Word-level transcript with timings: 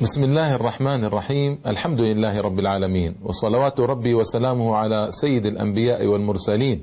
بسم 0.00 0.24
الله 0.24 0.54
الرحمن 0.54 1.04
الرحيم 1.04 1.58
الحمد 1.66 2.00
لله 2.00 2.40
رب 2.40 2.58
العالمين 2.58 3.14
وصلوات 3.24 3.80
ربي 3.80 4.14
وسلامه 4.14 4.76
على 4.76 5.08
سيد 5.10 5.46
الانبياء 5.46 6.06
والمرسلين 6.06 6.82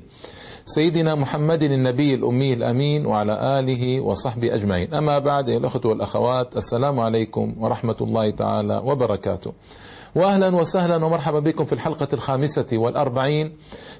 سيدنا 0.66 1.14
محمد 1.14 1.62
النبي 1.62 2.14
الامي 2.14 2.52
الامين 2.52 3.06
وعلى 3.06 3.58
اله 3.58 4.00
وصحبه 4.00 4.54
اجمعين 4.54 4.94
اما 4.94 5.18
بعد 5.18 5.48
ايها 5.48 5.58
الاخوه 5.58 5.86
والاخوات 5.86 6.56
السلام 6.56 7.00
عليكم 7.00 7.54
ورحمه 7.58 7.96
الله 8.00 8.30
تعالى 8.30 8.82
وبركاته 8.84 9.52
واهلا 10.14 10.56
وسهلا 10.56 11.04
ومرحبا 11.04 11.38
بكم 11.38 11.64
في 11.64 11.72
الحلقة 11.72 12.08
الخامسة 12.12 12.66
والأربعين 12.72 13.52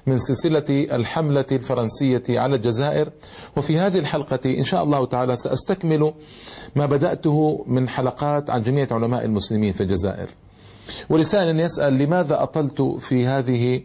من 0.07 0.17
سلسلة 0.17 0.65
الحملة 0.69 1.45
الفرنسية 1.51 2.23
على 2.29 2.55
الجزائر. 2.55 3.09
وفي 3.57 3.77
هذه 3.77 3.99
الحلقة 3.99 4.39
إن 4.45 4.63
شاء 4.63 4.83
الله 4.83 5.05
تعالى 5.05 5.35
سأستكمل 5.35 6.13
ما 6.75 6.85
بدأته 6.85 7.65
من 7.67 7.89
حلقات 7.89 8.49
عن 8.49 8.61
جميع 8.61 8.87
علماء 8.91 9.25
المسلمين 9.25 9.73
في 9.73 9.81
الجزائر. 9.81 10.29
ولسائل 11.09 11.59
يسأل 11.59 11.97
لماذا 11.97 12.43
أطلت 12.43 12.81
في 12.81 13.25
هذه 13.25 13.81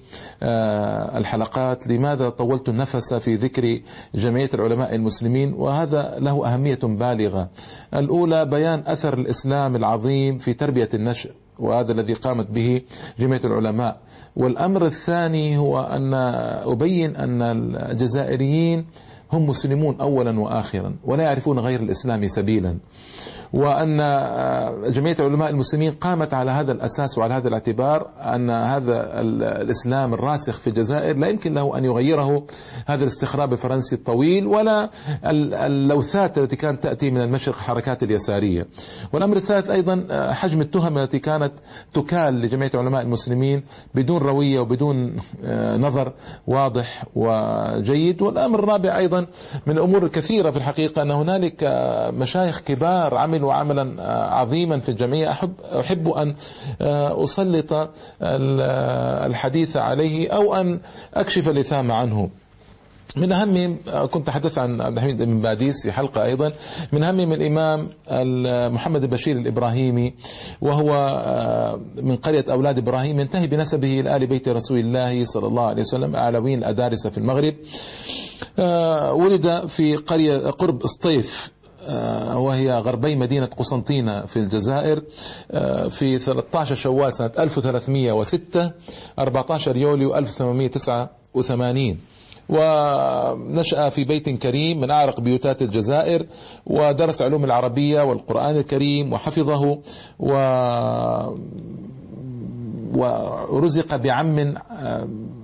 الحلقات؟ 1.16 1.86
لماذا 1.86 2.28
طولت 2.28 2.68
النفس 2.68 3.14
في 3.14 3.34
ذكر 3.34 3.80
جمعية 4.14 4.50
العلماء 4.54 4.94
المسلمين؟ 4.94 5.54
وهذا 5.54 6.16
له 6.18 6.54
أهمية 6.54 6.78
بالغة. 6.82 7.48
الأولى 7.94 8.44
بيان 8.44 8.82
أثر 8.86 9.18
الإسلام 9.18 9.76
العظيم 9.76 10.38
في 10.38 10.54
تربية 10.54 10.88
النشء 10.94 11.30
وهذا 11.58 11.92
الذي 11.92 12.12
قامت 12.14 12.50
به 12.50 12.82
جمعية 13.18 13.44
العلماء. 13.44 13.96
والأمر 14.36 14.86
الثاني 14.86 15.56
هو 15.58 15.80
أن 15.80 16.14
أبين 16.64 17.16
أن 17.16 17.42
الجزائريين 17.42 18.86
هم 19.34 19.46
مسلمون 19.46 20.00
أولا 20.00 20.40
وآخرا 20.40 20.96
ولا 21.04 21.22
يعرفون 21.22 21.58
غير 21.58 21.80
الإسلام 21.80 22.28
سبيلا. 22.28 22.76
وأن 23.52 23.96
جمعية 24.92 25.16
العلماء 25.20 25.50
المسلمين 25.50 25.92
قامت 25.92 26.34
على 26.34 26.50
هذا 26.50 26.72
الأساس 26.72 27.18
وعلى 27.18 27.34
هذا 27.34 27.48
الاعتبار 27.48 28.08
أن 28.18 28.50
هذا 28.50 29.20
الإسلام 29.20 30.14
الراسخ 30.14 30.60
في 30.60 30.66
الجزائر 30.66 31.16
لا 31.16 31.28
يمكن 31.28 31.54
له 31.54 31.78
أن 31.78 31.84
يغيره 31.84 32.44
هذا 32.86 33.02
الاستخراب 33.02 33.52
الفرنسي 33.52 33.94
الطويل 33.94 34.46
ولا 34.46 34.90
اللوثات 35.24 36.38
التي 36.38 36.56
كانت 36.56 36.82
تأتي 36.82 37.10
من 37.10 37.20
المشرق 37.20 37.54
حركات 37.56 38.02
اليسارية. 38.02 38.66
والأمر 39.12 39.36
الثالث 39.36 39.70
أيضا 39.70 40.06
حجم 40.32 40.60
التهم 40.60 40.98
التي 40.98 41.18
كانت 41.18 41.52
تكال 41.92 42.34
لجمعية 42.34 42.70
العلماء 42.74 43.02
المسلمين 43.02 43.62
بدون 43.94 44.18
روية 44.18 44.60
وبدون 44.60 45.16
نظر 45.76 46.12
واضح 46.46 47.04
وجيد. 47.14 48.22
والأمر 48.22 48.58
الرابع 48.58 48.98
أيضا 48.98 49.23
من 49.66 49.72
الأمور 49.76 50.04
الكثيرة 50.04 50.50
في 50.50 50.56
الحقيقة 50.56 51.02
أن 51.02 51.10
هنالك 51.10 51.56
مشايخ 52.18 52.60
كبار 52.60 53.14
عملوا 53.14 53.52
عملا 53.52 54.02
عظيما 54.34 54.80
في 54.80 54.88
الجمعية 54.88 55.30
أحب, 55.30 55.52
أحب 55.80 56.08
أن 56.08 56.34
أسلط 57.24 57.90
الحديث 59.26 59.76
عليه 59.76 60.30
أو 60.30 60.54
أن 60.54 60.80
أكشف 61.14 61.48
اللثام 61.48 61.92
عنه. 61.92 62.30
من 63.16 63.32
أهم 63.32 63.76
كنت 64.10 64.26
تحدثت 64.26 64.58
عن 64.58 64.80
عبد 64.80 64.96
الحميد 64.96 65.22
بن 65.22 65.40
باديس 65.40 65.82
في 65.82 65.92
حلقة 65.92 66.24
أيضا. 66.24 66.52
من 66.92 67.02
أهم 67.02 67.14
من 67.14 67.32
الإمام 67.32 67.88
محمد 68.74 69.10
بشير 69.10 69.36
الإبراهيمي 69.36 70.14
وهو 70.60 70.90
من 72.02 72.16
قرية 72.16 72.44
أولاد 72.50 72.78
إبراهيم 72.78 73.20
ينتهي 73.20 73.46
بنسبه 73.46 74.00
إلى 74.00 74.16
آل 74.16 74.26
بيت 74.26 74.48
رسول 74.48 74.78
الله 74.78 75.24
صلى 75.24 75.46
الله 75.46 75.62
عليه 75.62 75.82
وسلم 75.82 76.16
أعلوين 76.16 76.58
الأدارسة 76.58 77.10
في 77.10 77.18
المغرب. 77.18 77.54
ولد 79.20 79.66
في 79.66 79.96
قرية 79.96 80.50
قرب 80.50 80.84
اسطيف 80.84 81.52
وهي 82.34 82.72
غربي 82.72 83.16
مدينة 83.16 83.46
قسنطينة 83.46 84.26
في 84.26 84.36
الجزائر 84.36 85.02
في 85.90 86.18
13 86.18 86.74
شوال 86.74 87.14
سنة 87.14 87.30
1306 87.38 88.70
14 89.18 89.76
يوليو 89.76 90.16
1889 90.16 91.98
ونشأ 92.48 93.88
في 93.88 94.04
بيت 94.04 94.28
كريم 94.28 94.80
من 94.80 94.90
أعرق 94.90 95.20
بيوتات 95.20 95.62
الجزائر 95.62 96.26
ودرس 96.66 97.22
علوم 97.22 97.44
العربية 97.44 98.02
والقرآن 98.02 98.56
الكريم 98.56 99.12
وحفظه 99.12 99.78
و 100.18 100.34
ورزق 102.94 103.96
بعم 103.96 104.54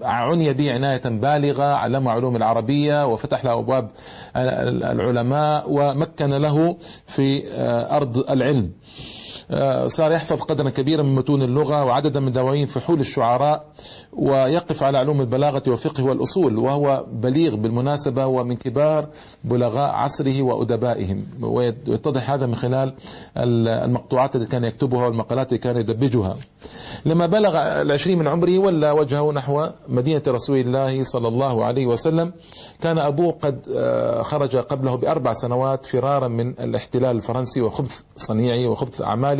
عني 0.02 0.52
به 0.52 0.72
عناية 0.72 1.02
بالغة 1.04 1.64
علم 1.64 2.08
علوم 2.08 2.36
العربية 2.36 3.06
وفتح 3.06 3.44
له 3.44 3.52
أبواب 3.52 3.90
العلماء 4.36 5.64
ومكن 5.70 6.28
له 6.28 6.76
في 7.06 7.42
أرض 7.90 8.30
العلم. 8.30 8.70
صار 9.86 10.12
يحفظ 10.12 10.42
قدرا 10.42 10.70
كبيرا 10.70 11.02
من 11.02 11.14
متون 11.14 11.42
اللغة 11.42 11.84
وعددا 11.84 12.20
من 12.20 12.32
دواوين 12.32 12.66
فحول 12.66 13.00
الشعراء 13.00 13.64
ويقف 14.12 14.82
على 14.82 14.98
علوم 14.98 15.20
البلاغة 15.20 15.62
والفقه 15.66 16.04
والأصول 16.04 16.58
وهو 16.58 17.04
بليغ 17.12 17.56
بالمناسبة 17.56 18.26
ومن 18.26 18.56
كبار 18.56 19.06
بلغاء 19.44 19.90
عصره 19.90 20.42
وأدبائهم. 20.42 21.26
ويتضح 21.42 22.30
هذا 22.30 22.46
من 22.46 22.56
خلال 22.56 22.94
المقطوعات 23.36 24.36
التي 24.36 24.46
كان 24.46 24.64
يكتبها 24.64 25.06
والمقالات 25.06 25.52
التي 25.52 25.62
كان 25.62 25.76
يدبجها. 25.76 26.36
لما 27.06 27.26
بلغ 27.26 27.56
العشرين 27.56 28.18
من 28.18 28.28
عمره 28.28 28.58
ولى 28.58 28.90
وجهه 28.90 29.32
نحو 29.32 29.66
مدينة 29.88 30.22
رسول 30.28 30.56
الله 30.58 31.02
صلى 31.04 31.28
الله 31.28 31.64
عليه 31.64 31.86
وسلم 31.86 32.32
كان 32.80 32.98
أبوه 32.98 33.32
قد 33.42 33.66
خرج 34.22 34.56
قبله 34.56 34.94
بأربع 34.96 35.32
سنوات 35.32 35.86
فرارا 35.86 36.28
من 36.28 36.48
الاحتلال 36.48 37.16
الفرنسي 37.16 37.60
وخبث 37.60 38.02
صنيعه 38.16 38.68
وخبث 38.68 39.02
أعماله 39.02 39.39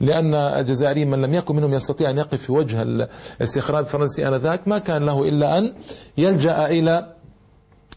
لأن 0.00 0.34
الجزائريين 0.34 1.10
من 1.10 1.22
لم 1.22 1.34
يكن 1.34 1.56
منهم 1.56 1.72
يستطيع 1.74 2.10
أن 2.10 2.18
يقف 2.18 2.42
في 2.42 2.52
وجه 2.52 2.82
الاستخراج 2.82 3.84
الفرنسي 3.84 4.28
آنذاك 4.28 4.68
ما 4.68 4.78
كان 4.78 5.06
له 5.06 5.28
إلا 5.28 5.58
أن 5.58 5.72
يلجأ 6.18 6.66
إلى 6.66 7.12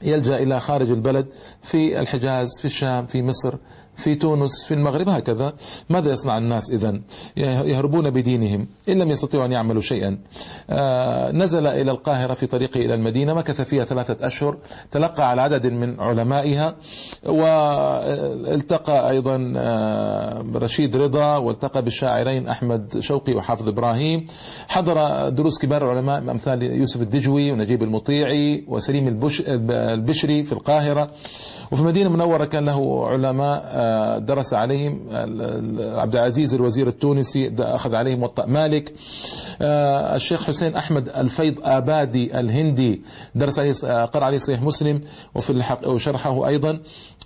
يلجأ 0.01 0.37
إلى 0.37 0.59
خارج 0.59 0.89
البلد 0.91 1.25
في 1.61 1.99
الحجاز 1.99 2.47
في 2.59 2.65
الشام 2.65 3.05
في 3.05 3.23
مصر 3.23 3.53
في 3.99 4.15
تونس 4.15 4.65
في 4.67 4.73
المغرب 4.73 5.09
هكذا. 5.09 5.53
ماذا 5.89 6.13
يصنع 6.13 6.37
الناس 6.37 6.71
إذا 6.71 6.99
يهربون 7.37 8.09
بدينهم. 8.09 8.67
إن 8.89 8.99
لم 8.99 9.09
يستطيعوا 9.09 9.45
أن 9.45 9.51
يعملوا 9.51 9.81
شيئا. 9.81 10.17
نزل 11.31 11.67
إلى 11.67 11.91
القاهرة 11.91 12.33
في 12.33 12.47
طريقه 12.47 12.79
إلى 12.79 12.93
المدينة 12.93 13.33
مكث 13.33 13.61
فيها 13.61 13.83
ثلاثة 13.83 14.27
أشهر. 14.27 14.57
تلقى 14.91 15.29
على 15.29 15.41
عدد 15.41 15.67
من 15.67 15.99
علمائها 15.99 16.75
والتقى 17.25 19.09
أيضا 19.09 19.53
رشيد 20.55 20.97
رضا 20.97 21.37
والتقى 21.37 21.81
بالشاعرين 21.81 22.47
أحمد 22.47 22.99
شوقي 22.99 23.33
وحافظ 23.33 23.67
إبراهيم. 23.67 24.27
حضر 24.67 25.29
دروس 25.29 25.59
كبار 25.59 25.91
العلماء 25.91 26.19
أمثال 26.19 26.63
يوسف 26.63 27.01
الدجوي 27.01 27.51
ونجيب 27.51 27.83
المطيعي 27.83 28.65
وسليم 28.67 29.07
البش 29.07 29.43
البشري 29.47 30.43
في 30.43 30.53
القاهرة. 30.53 31.09
وفي 31.71 31.81
المدينة 31.81 32.07
المنورة 32.07 32.45
كان 32.45 32.65
له 32.65 33.07
علماء 33.07 33.61
درس 34.19 34.53
عليهم 34.53 34.99
عبد 35.99 36.15
العزيز 36.15 36.53
الوزير 36.53 36.87
التونسي 36.87 37.55
أخذ 37.59 37.95
عليهم 37.95 38.19
موطأ 38.19 38.45
مالك. 38.45 38.93
الشيخ 39.61 40.43
حسين 40.43 40.75
أحمد 40.75 41.09
الفيض 41.09 41.59
آبادي 41.63 42.39
الهندي 42.39 43.01
درس 43.35 43.59
عليه 43.59 44.05
قرأ 44.05 44.25
عليه 44.25 44.37
صحيح 44.37 44.61
مسلم 44.61 45.01
وفي 45.35 45.63
وشرحه 45.85 46.47
أيضا. 46.47 46.79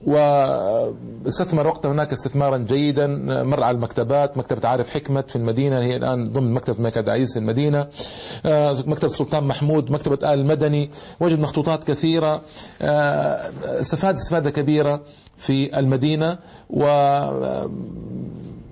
واستثمر 0.05 1.67
وقته 1.67 1.91
هناك 1.91 2.11
استثمارا 2.13 2.57
جيدا 2.57 3.07
مر 3.43 3.63
على 3.63 3.75
المكتبات 3.75 4.37
مكتبة 4.37 4.69
عارف 4.69 4.89
حكمة 4.91 5.21
في 5.21 5.35
المدينة 5.35 5.79
هي 5.79 5.95
الآن 5.95 6.23
ضمن 6.23 6.53
مكتبة 6.53 6.77
الملك 6.77 6.97
عبد 6.97 7.07
العزيز 7.07 7.33
في 7.33 7.39
المدينة. 7.39 7.87
مكتبة 8.87 9.07
سلطان 9.07 9.43
محمود 9.43 9.91
مكتبة 9.91 10.33
آل 10.33 10.39
المدني. 10.39 10.89
وجد 11.19 11.39
مخطوطات 11.39 11.83
كثيرة. 11.83 12.41
استفاد 13.63 14.13
استفادة 14.15 14.49
كبيرة 14.49 15.01
في 15.37 15.79
المدينة. 15.79 16.37
و 16.69 16.83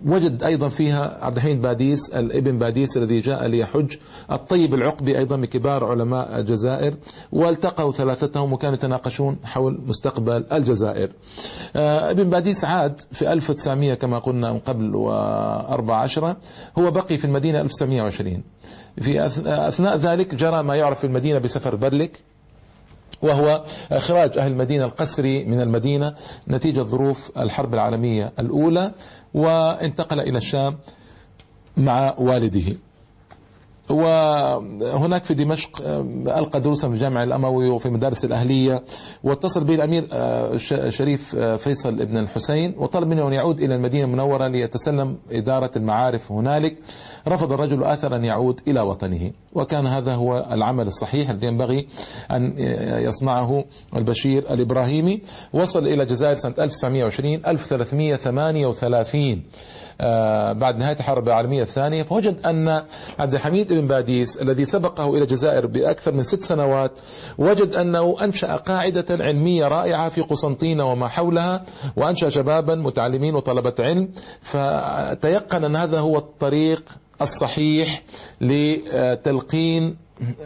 وجد 0.06 0.44
أيضا 0.44 0.69
فيها 0.69 1.25
عبد 1.25 1.35
الحميد 1.35 1.61
باديس 1.61 2.09
الابن 2.09 2.58
باديس 2.58 2.97
الذي 2.97 3.20
جاء 3.20 3.47
ليحج 3.47 3.96
الطيب 4.31 4.73
العقبي 4.73 5.17
أيضا 5.17 5.35
من 5.35 5.46
كبار 5.46 5.85
علماء 5.85 6.40
الجزائر 6.40 6.93
والتقوا 7.31 7.91
ثلاثتهم 7.91 8.53
وكانوا 8.53 8.75
يتناقشون 8.75 9.37
حول 9.43 9.81
مستقبل 9.87 10.46
الجزائر. 10.52 11.09
ابن 11.75 12.29
باديس 12.29 12.66
عاد 12.66 13.02
في 13.11 13.34
1900 13.34 13.93
كما 13.93 14.20
قلنا 14.20 14.53
من 14.53 14.59
قبل 14.59 14.96
وأربع 14.96 15.96
عشرة 15.96 16.37
هو 16.79 16.91
بقي 16.91 17.17
في 17.17 17.25
المدينة 17.25 17.61
1920 17.61 18.43
في 19.02 19.25
أثناء 19.67 19.97
ذلك 19.97 20.35
جرى 20.35 20.64
ما 20.64 20.75
يعرف 20.75 20.99
في 20.99 21.08
المدينة 21.08 21.40
بسفر 21.40 21.75
برلك 21.75 22.20
وهو 23.22 23.63
إخراج 23.91 24.37
أهل 24.37 24.52
المدينة 24.52 24.85
القسري 24.85 25.46
من 25.46 25.61
المدينة 25.61 26.16
نتيجة 26.47 26.81
ظروف 26.81 27.31
الحرب 27.37 27.73
العالمية 27.73 28.34
الأولى 28.40 28.91
وانتقل 29.34 30.19
إلى 30.19 30.37
الشام 30.37 30.78
مع 31.78 32.16
والده. 32.17 32.75
وهناك 33.91 35.26
في 35.26 35.34
دمشق 35.34 35.70
ألقى 36.38 36.61
دروسا 36.61 36.88
في 36.88 36.93
الجامع 36.93 37.23
الأموي 37.23 37.70
وفي 37.70 37.90
مدارس 37.90 38.26
الأهلية 38.26 38.84
واتصل 39.23 39.64
به 39.64 39.76
الأمير 39.76 40.08
شريف 40.90 41.35
فيصل 41.35 42.02
ابن 42.02 42.17
الحسين 42.17 42.76
وطلب 42.78 43.08
منه 43.08 43.28
أن 43.28 43.34
يعود 43.34 43.59
إلى 43.59 43.76
المدينة 43.76 44.05
المنورة 44.05 44.47
ليتسلم 44.47 45.17
إدارة 45.32 45.72
المعارف 45.76 46.32
هنالك. 46.32 46.78
رفض 47.28 47.52
الرجل 47.53 47.84
آثر 47.84 48.16
أن 48.16 48.26
يعود 48.26 48.59
إلى 48.67 48.82
وطنه. 48.82 49.32
وكان 49.53 49.88
هذا 49.88 50.16
هو 50.16 50.47
العمل 50.52 50.87
الصحيح 50.87 51.29
الذي 51.29 51.47
ينبغي 51.47 51.87
أن 52.32 52.53
يصنعه 53.08 53.66
البشير 53.96 54.53
الإبراهيمي. 54.53 55.22
وصل 55.53 55.87
إلى 55.87 56.03
الجزائر 56.03 56.35
سنة 56.35 56.53
1920 56.59 57.41
1338 57.47 59.32
آه، 59.32 59.44
بعد 60.53 60.77
نهاية 60.77 60.95
الحرب 60.95 61.27
العالمية 61.27 61.61
الثانية 61.61 62.03
فوجد 62.03 62.45
أن 62.45 62.83
عبد 63.19 63.33
الحميد 63.33 63.73
بن 63.73 63.87
باديس 63.87 64.41
الذي 64.41 64.65
سبقه 64.65 65.09
إلى 65.09 65.23
الجزائر 65.23 65.67
بأكثر 65.67 66.11
من 66.11 66.23
ست 66.23 66.41
سنوات 66.41 66.99
وجد 67.37 67.75
أنه 67.75 68.15
أنشأ 68.21 68.55
قاعدة 68.55 69.05
علمية 69.23 69.67
رائعة 69.67 70.09
في 70.09 70.21
قسنطينة 70.21 70.91
وما 70.91 71.07
حولها 71.07 71.63
وأنشأ 71.95 72.29
شبابا 72.29 72.75
متعلمين 72.75 73.35
وطلبة 73.35 73.73
علم 73.79 74.09
فتيقن 74.41 75.63
أن 75.63 75.75
هذا 75.75 75.99
هو 75.99 76.17
الطريق 76.17 76.83
الصحيح 77.21 78.03
لتلقين 78.41 79.97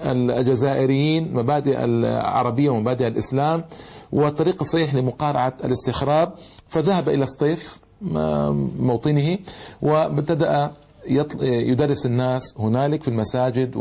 الجزائريين 0.05 1.33
مبادئ 1.33 1.83
العربية 1.85 2.69
ومبادئ 2.69 3.07
الإسلام 3.07 3.63
والطريق 4.11 4.61
الصحيح 4.61 4.95
لمقارعة 4.95 5.53
الاستخراب 5.63 6.33
فذهب 6.69 7.09
إلى 7.09 7.23
الصيف 7.23 7.84
موطنه 8.01 9.37
وابتدأ 9.81 10.71
يدرس 11.41 12.05
الناس 12.05 12.55
هنالك 12.59 13.03
في 13.03 13.07
المساجد 13.07 13.75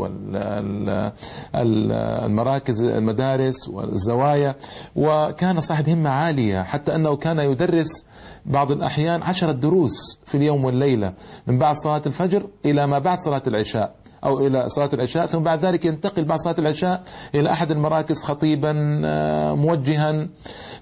والمراكز 1.53 2.83
المدارس 2.83 3.69
والزوايا. 3.69 4.55
وكان 4.95 5.61
صاحب 5.61 5.89
همة 5.89 6.09
عالية 6.09 6.63
حتى 6.63 6.95
أنه 6.95 7.15
كان 7.15 7.39
يدرس 7.39 8.05
بعض 8.45 8.71
الأحيان 8.71 9.23
عشرة 9.23 9.51
دروس 9.51 10.19
في 10.25 10.35
اليوم 10.37 10.65
والليلة 10.65 11.13
من 11.47 11.57
بعد 11.57 11.75
صلاة 11.75 12.01
الفجر 12.05 12.47
إلى 12.65 12.87
ما 12.87 12.99
بعد 12.99 13.17
صلاة 13.17 13.43
العشاء. 13.47 13.95
أو 14.25 14.47
إلى 14.47 14.69
صلاة 14.69 14.89
العشاء 14.93 15.25
ثم 15.25 15.43
بعد 15.43 15.65
ذلك 15.65 15.85
ينتقل 15.85 16.25
بعد 16.25 16.39
صلاة 16.39 16.55
العشاء 16.59 17.03
إلى 17.35 17.51
أحد 17.51 17.71
المراكز 17.71 18.23
خطيبا 18.23 19.01
آه، 19.05 19.53
موجها 19.53 20.27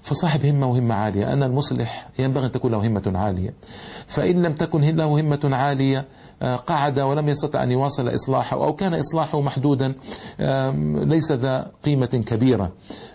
فصاحب 0.02 0.44
همة 0.46 0.66
وهمة 0.66 0.94
عالية. 0.94 1.32
أن 1.32 1.42
المصلح 1.42 2.08
ينبغي 2.18 2.46
أن 2.46 2.52
تكون 2.52 2.72
له 2.72 2.86
همة 2.86 3.12
عالية. 3.14 3.54
فإن 4.06 4.42
لم 4.42 4.52
تكن 4.52 4.80
له 4.80 5.20
همة 5.20 5.40
عالية 5.44 6.08
آه، 6.42 6.56
قعد 6.56 7.00
ولم 7.00 7.28
يستطع 7.28 7.62
أن 7.62 7.70
يواصل 7.70 8.14
إصلاحه 8.14 8.64
أو 8.64 8.72
كان 8.74 8.94
إصلاحه 8.94 9.40
محدودا 9.40 9.94
ليس 10.84 11.32
ذا 11.32 11.70
قيمة 11.84 12.06
كبيرة. 12.26 12.72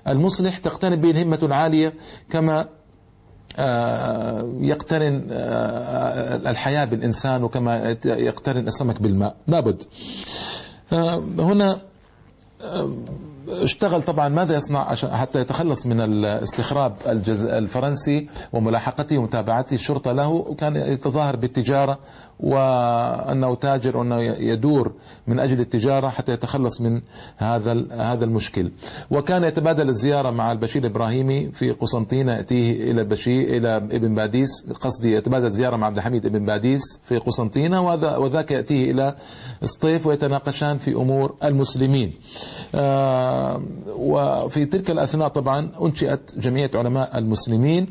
المصلح 0.07 0.57
تقترب 0.57 1.01
به 1.01 1.11
الهمة 1.11 1.39
العالية 1.43 1.93
كما 2.29 2.78
يقترن 4.61 5.27
آه، 5.31 6.35
الحياة 6.35 6.85
بالإنسان 6.85 7.43
وكما 7.43 7.97
يقترن 8.05 8.67
السمك 8.67 9.01
بالماء. 9.01 9.35
لابد. 9.47 9.83
هنا 11.39 11.81
اشتغل 13.49 14.01
طبعا 14.01 14.29
ماذا 14.29 14.55
يصنع 14.55 14.95
حتى 14.95 15.39
يتخلص 15.39 15.85
من 15.85 16.01
الاستخراب 16.01 16.93
الفرنسي 17.43 18.27
وملاحقته 18.53 19.17
ومتابعته؟ 19.17 19.73
الشرطة 19.73 20.11
له 20.11 20.29
وكان 20.29 20.75
يتظاهر 20.75 21.35
بالتجارة 21.35 21.99
وأنه 22.39 23.55
تاجر 23.55 23.97
وأنه 23.97 24.21
يدور 24.21 24.93
من 25.27 25.39
أجل 25.39 25.59
التجارة 25.59 26.09
حتى 26.09 26.31
يتخلص 26.31 26.81
من 26.81 27.01
هذا 27.37 27.85
هذا 27.91 28.25
المشكل. 28.25 28.71
وكان 29.11 29.43
يتبادل 29.43 29.89
الزيارة 29.89 30.31
مع 30.31 30.51
البشير 30.51 30.81
الإبراهيمي 30.81 31.51
في 31.51 31.71
قسنطينة 31.71 32.31
يأتيه 32.33 32.91
إلى 32.91 33.01
البشير 33.01 33.57
إلى 33.57 33.75
ابن 33.77 34.15
باديس. 34.15 34.49
قصدي 34.81 35.11
يتبادل 35.13 35.51
زيارة 35.51 35.75
مع 35.75 35.87
عبد 35.87 35.97
الحميد 35.97 36.25
ابن 36.25 36.45
باديس 36.45 36.81
في 37.03 37.17
قسنطينة 37.17 37.81
وذاك 38.19 38.51
يأتيه 38.51 38.91
إلى 38.91 39.15
الصيف 39.63 40.07
ويتناقشان 40.07 40.77
في 40.77 40.91
أمور 40.91 41.35
المسلمين. 41.43 42.13
آه، 42.75 43.38
وفي 43.87 44.65
تلك 44.65 44.91
الأثناء 44.91 45.27
طبعا 45.27 45.69
أنشئت 45.81 46.19
جمعية 46.37 46.71
علماء 46.75 47.17
المسلمين 47.17 47.87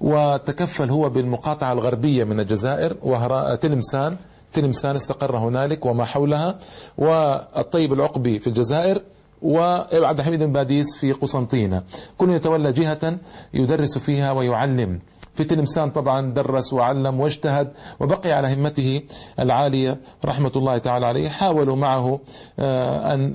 وتكفل 0.00 0.90
هو 0.90 1.08
بالمقاطعة 1.10 1.72
الغربية 1.72 2.24
من 2.24 2.40
الجزائر 2.40 2.96
وتلمسان 3.02 4.16
تلمسان 4.52 4.96
استقر 4.96 5.36
هنالك 5.36 5.86
وما 5.86 6.04
حولها. 6.04 6.58
والطيب 6.98 7.92
العقبي 7.92 8.38
في 8.38 8.46
الجزائر 8.46 9.02
وعبد 9.42 10.18
الحميد 10.18 10.42
بن 10.42 10.52
باديس 10.52 10.96
في 10.96 11.12
قسنطينة. 11.12 11.82
كل 12.18 12.30
يتولى 12.30 12.72
جهة 12.72 13.18
يدرس 13.54 13.98
فيها 13.98 14.32
ويعلم. 14.32 15.00
في 15.34 15.44
تلمسان 15.44 15.90
طبعا 15.90 16.32
درس 16.32 16.72
وعلم 16.72 17.20
واجتهد 17.20 17.72
وبقي 18.00 18.32
على 18.32 18.54
همته 18.54 19.02
العالية 19.40 20.00
رحمة 20.24 20.52
الله 20.56 20.78
تعالى 20.78 21.06
عليه. 21.06 21.28
حاولوا 21.28 21.76
معه 21.76 22.20
آه، 22.58 23.14
أن 23.14 23.34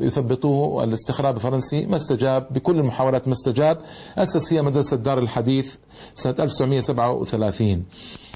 يثبطوه. 0.00 0.84
الاستخراب 0.84 1.36
الفرنسي 1.36 1.86
ما 1.86 1.96
استجاب 1.96 2.46
بكل 2.50 2.78
المحاولات 2.78 3.28
ما 3.28 3.32
استجاب. 3.32 3.78
أسس 4.18 4.48
فيها 4.48 4.62
مدرسة 4.62 4.96
دار 4.96 5.18
الحديث 5.18 5.76
سنة 6.14 6.34
1937 6.38 7.72
آه، 7.72 8.27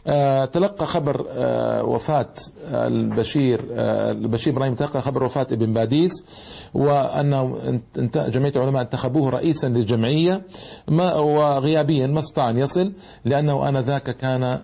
تلقى 0.52 0.86
خبر 0.86 1.26
آه، 1.30 1.84
وفاة 1.84 2.34
البشير 2.68 3.60
آه، 3.72 4.12
البشير 4.12 4.52
إبراهيم 4.52 4.74
تلقى 4.74 5.02
خبر 5.02 5.24
وفاة 5.24 5.46
ابن 5.52 5.72
باديس 5.72 6.24
وأنه 6.74 7.58
جمعيه 8.06 8.52
العلماء 8.56 8.82
انتخبوه 8.82 9.30
رئيسا 9.30 9.66
للجمعية 9.66 10.42
ما 10.88 11.14
وغيابيا 11.14 12.06
ما 12.06 12.20
استطاع 12.20 12.50
أن 12.50 12.58
يصل 12.58 12.92
لأنه 13.24 13.68
آنذاك 13.68 14.16
كان 14.16 14.58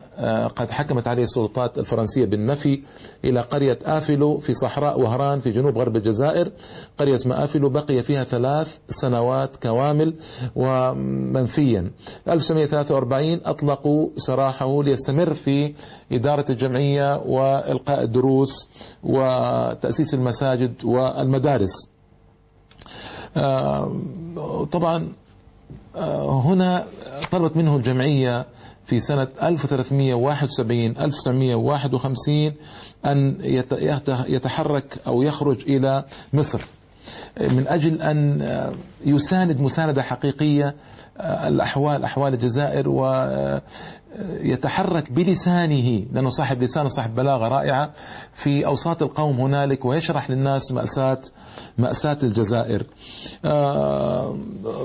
قد 0.56 0.70
حكمت 0.70 1.08
عليه 1.08 1.22
السلطات 1.22 1.78
الفرنسية 1.78 2.24
بالنفي 2.26 2.82
إلى 3.24 3.40
قرية 3.40 3.78
آفلو 3.84 4.38
في 4.38 4.54
صحراء 4.54 5.00
وهران 5.00 5.40
في 5.40 5.50
جنوب 5.50 5.78
غرب 5.78 5.96
الجزائر. 5.96 6.50
قرية 6.98 7.14
اسمها 7.14 7.44
آفلو 7.44 7.68
بقي 7.68 8.02
فيها 8.02 8.24
ثلاث 8.24 8.78
سنوات 8.88 9.56
كوامل 9.56 10.14
ومنفيا. 10.56 11.90
1943 12.28 13.40
أطلقوا 13.44 14.08
سراحه 14.16 14.82
ليستمر 14.82 15.27
يستمر 15.28 15.34
في 15.34 15.74
إدارة 16.12 16.44
الجمعية 16.50 17.16
وإلقاء 17.16 18.02
الدروس 18.02 18.68
وتأسيس 19.02 20.14
المساجد 20.14 20.84
والمدارس. 20.84 21.88
آه، 23.36 23.92
طبعا 24.72 25.12
آه، 25.96 26.40
هنا 26.40 26.86
طلبت 27.30 27.56
منه 27.56 27.76
الجمعية 27.76 28.46
في 28.86 29.00
سنة 29.00 29.28
1371 29.42 30.96
1951 30.98 32.52
أن 33.06 33.38
يتحرك 34.28 34.98
أو 35.06 35.22
يخرج 35.22 35.62
إلى 35.62 36.04
مصر. 36.32 36.60
من 37.40 37.68
أجل 37.68 38.02
أن 38.02 38.42
يساند 39.04 39.60
مساندة 39.60 40.02
حقيقية 40.02 40.66
آه، 40.66 40.74
الأحوال 41.20 42.04
أحوال 42.04 42.34
الجزائر 42.34 42.88
و 42.88 43.28
يتحرك 44.40 45.12
بلسانه 45.12 46.04
لأنه 46.12 46.30
صاحب 46.30 46.62
لسان 46.62 46.86
وصاحب 46.86 47.14
بلاغة 47.14 47.48
رائعة 47.48 47.90
في 48.32 48.66
أوساط 48.66 49.02
القوم 49.02 49.40
هنالك 49.40 49.84
ويشرح 49.84 50.30
للناس 50.30 50.72
مأساة 50.72 51.20
مأساة 51.78 52.18
الجزائر. 52.22 52.86
آه 53.44 54.36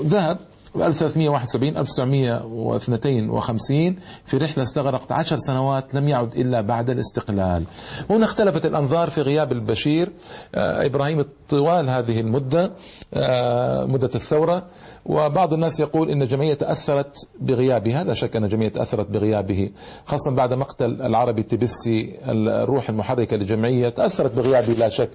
ذهب. 0.04 0.38
1371 0.76 1.76
1952 1.76 3.96
في 4.26 4.36
رحلة 4.36 4.64
استغرقت 4.64 5.12
عشر 5.12 5.36
سنوات 5.36 5.94
لم 5.94 6.08
يعد 6.08 6.34
إلا 6.34 6.60
بعد 6.60 6.90
الاستقلال. 6.90 7.64
هنا 8.10 8.24
اختلفت 8.24 8.66
الأنظار 8.66 9.10
في 9.10 9.20
غياب 9.20 9.52
البشير. 9.52 10.12
آه 10.54 10.86
إبراهيم 10.86 11.24
طوال 11.48 11.90
هذه 11.90 12.20
المدة 12.20 12.72
آه 13.14 13.84
مدة 13.84 14.10
الثورة. 14.14 14.62
وبعض 15.06 15.52
الناس 15.52 15.80
يقول 15.80 16.10
إن 16.10 16.22
الجمعيه 16.22 16.54
تأثرت 16.54 17.28
بغيابه. 17.40 18.02
لا 18.02 18.14
شك 18.14 18.36
أن 18.36 18.44
الجمعيه 18.44 18.68
تأثرت 18.68 19.10
بغيابه 19.10 19.70
خاصة 20.04 20.30
بعد 20.30 20.54
مقتل 20.54 21.02
العربي 21.02 21.40
التبسي 21.40 22.18
الروح 22.28 22.88
المحركة 22.88 23.36
للجمعيه 23.36 23.88
تأثرت 23.88 24.32
بغيابه 24.32 24.72
لا 24.72 24.88
شك. 24.88 25.10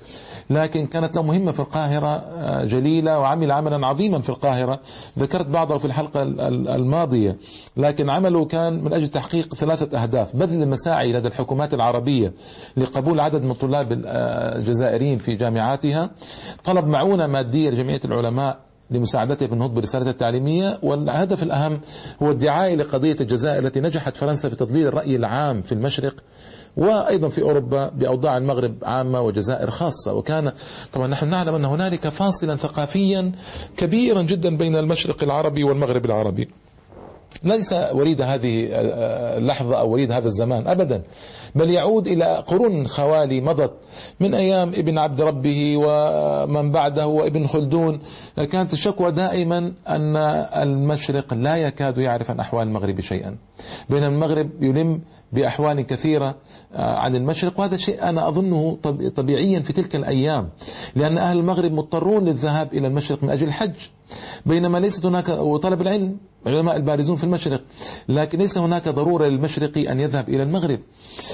لكن 0.50 0.88
كانت 0.88 1.16
له 1.16 1.24
مهمة 1.24 1.52
في 1.52 1.60
القاهرة 1.60 2.08
آه، 2.08 2.66
جليلة 2.66 3.20
وعمل 3.20 3.52
عملا 3.52 3.88
عظيما 3.88 4.22
في 4.22 4.30
القاهرة. 4.30 4.80
ذكرت 5.20 5.48
بعضه 5.50 5.78
في 5.78 5.86
الحلقة 5.86 6.24
الماضية. 6.76 7.38
لكن 7.78 8.10
عمله 8.10 8.46
كان 8.46 8.84
من 8.84 8.94
أجل 8.94 9.08
تحقيق 9.08 9.56
ثلاثة 9.56 10.04
أهداف. 10.04 10.36
بذل 10.36 10.64
المساعي 10.64 11.14
لدى 11.14 11.28
الحكومات 11.28 11.74
العربية 11.74 12.34
لقبول 12.78 13.20
عدد 13.20 13.44
من 13.44 13.52
الطلاب 13.52 13.88
الجزائريين 13.92 15.20
في 15.20 15.36
جامعاتها. 15.36 16.12
طلب 16.64 16.88
معونة 16.88 17.28
مادية 17.28 17.70
لجمعية 17.70 18.02
العلماء 18.06 18.60
لمساعدته 18.92 19.48
في 19.48 19.54
النهوض 19.54 19.74
برسالته 19.74 20.10
التعليمية. 20.10 20.80
والهدف 20.84 21.44
الأهم 21.44 21.80
هو 22.24 22.32
الدعاية 22.32 22.76
لقضية 22.76 23.16
الجزائر 23.22 23.66
التي 23.66 23.80
نجحت 23.80 24.18
فرنسا 24.18 24.50
في 24.50 24.56
تضليل 24.56 24.88
الرأي 24.88 25.16
العام 25.16 25.62
في 25.62 25.72
المشرق 25.72 26.16
وأيضا 26.78 27.30
في 27.30 27.42
أوروبا 27.42 27.90
بأوضاع 27.90 28.38
المغرب 28.38 28.76
عامة 28.84 29.22
وجزائر 29.22 29.70
خاصة. 29.70 30.14
وكان 30.14 30.52
طبعا 30.94 31.08
نحن 31.08 31.30
نعلم 31.30 31.56
أن 31.56 31.66
هنالك 31.66 32.10
فاصلا 32.10 32.56
ثقافيا 32.56 33.32
كبيرا 33.78 34.22
جدا 34.22 34.58
بين 34.58 34.76
المشرق 34.76 35.24
العربي 35.24 35.64
والمغرب 35.64 36.06
العربي. 36.06 36.50
ليس 37.44 37.74
وليد 37.74 38.22
هذه 38.22 38.68
اللحظة 39.38 39.80
أو 39.80 39.90
وليد 39.92 40.12
هذا 40.12 40.28
الزمان 40.28 40.68
أبدا. 40.68 41.02
بل 41.56 41.70
يعود 41.70 42.08
إلى 42.08 42.44
قرون 42.48 42.88
خوالي 42.88 43.42
مضت 43.42 43.72
من 44.20 44.34
أيام 44.34 44.70
ابن 44.70 44.98
عبد 44.98 45.22
ربه 45.22 45.78
ومن 45.78 46.72
بعده 46.72 47.08
وابن 47.08 47.48
خلدون. 47.48 48.00
كانت 48.52 48.74
الشكوى 48.74 49.12
دائما 49.12 49.74
أن 49.88 50.16
المشرق 50.64 51.34
لا 51.34 51.58
يكاد 51.58 51.98
يعرف 51.98 52.32
عن 52.32 52.40
أحوال 52.40 52.68
المغرب 52.68 53.02
شيئا. 53.02 53.36
بين 53.90 54.04
المغرب 54.04 54.64
يلم 54.64 55.02
بأحوال 55.34 55.82
كثيرة 55.82 56.36
عن 56.76 57.16
المشرق. 57.16 57.60
وهذا 57.60 57.78
شيء 57.78 58.04
أنا 58.04 58.28
أظنه 58.28 58.78
طبيعيا 59.16 59.60
في 59.60 59.74
تلك 59.74 59.96
الأيام 59.96 60.50
لأن 60.96 61.18
أهل 61.18 61.38
المغرب 61.38 61.72
مضطرون 61.72 62.26
للذهاب 62.26 62.74
إلى 62.74 62.88
المشرق 62.88 63.24
من 63.24 63.30
أجل 63.30 63.48
الحج. 63.48 63.76
بينما 64.46 64.78
ليست 64.78 65.06
هناك 65.06 65.30
وطلب 65.30 65.82
العلم. 65.82 66.18
علماء 66.46 66.76
البارزون 66.76 67.16
في 67.16 67.24
المشرق. 67.24 67.62
لكن 68.10 68.40
ليس 68.40 68.58
هناك 68.58 68.90
ضرورة 68.90 69.28
للمشرقي 69.28 69.92
أن 69.92 70.00
يذهب 70.00 70.30
إلى 70.30 70.44
المغرب. 70.44 70.80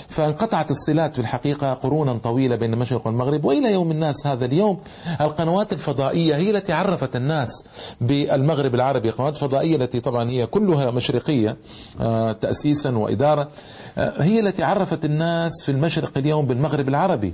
فانقطعت 0.10 0.72
الصلات 0.72 1.16
في 1.16 1.22
الحقيقة 1.22 1.74
قرونا 1.74 2.14
طويلة 2.14 2.56
بين 2.56 2.74
المشرق 2.74 3.08
والمغرب 3.08 3.46
وإلى 3.46 3.74
يوم 3.74 3.92
الناس 3.92 4.28
هذا 4.28 4.46
اليوم 4.46 4.80
القنوات 5.22 5.74
الفضائية 5.74 6.36
هي 6.36 6.52
التي 6.52 6.74
عرفت 6.74 7.16
الناس 7.16 7.66
بالمغرب 8.02 8.76
العربي 8.76 9.10
القنوات 9.10 9.34
الفضائية 9.34 9.76
التي 9.76 10.00
طبعا 10.00 10.30
هي 10.30 10.46
كلها 10.46 10.92
مشرقية 10.92 11.58
آه، 12.02 12.32
تأسيسا 12.32 12.98
وإدارة 12.98 13.50
آه، 13.98 14.24
هي 14.24 14.40
التي 14.40 14.64
عرفت 14.64 15.06
الناس 15.06 15.52
في 15.64 15.72
المشرق 15.72 16.18
اليوم 16.18 16.46
بالمغرب 16.46 16.90
العربي. 16.90 17.34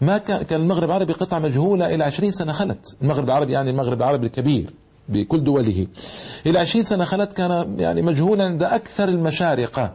ما 0.00 0.18
كان 0.18 0.60
المغرب 0.60 0.84
العربي 0.84 1.12
قطعة 1.12 1.38
مجهولة 1.38 1.94
إلى 1.94 2.04
عشرين 2.04 2.32
سنة 2.32 2.52
خلت. 2.52 2.96
المغرب 3.02 3.24
العربي 3.24 3.52
يعني 3.52 3.70
المغرب 3.70 3.98
العربي 3.98 4.26
الكبير. 4.26 4.70
بكل 5.08 5.44
دوله. 5.44 5.86
إلى 6.46 6.58
عشرين 6.58 6.84
سنة 6.84 7.04
خلت 7.04 7.32
كان 7.32 7.76
يعني 7.78 8.02
مجهولا 8.02 8.44
عند 8.44 8.62
أكثر 8.62 9.08
المشارقة 9.08 9.92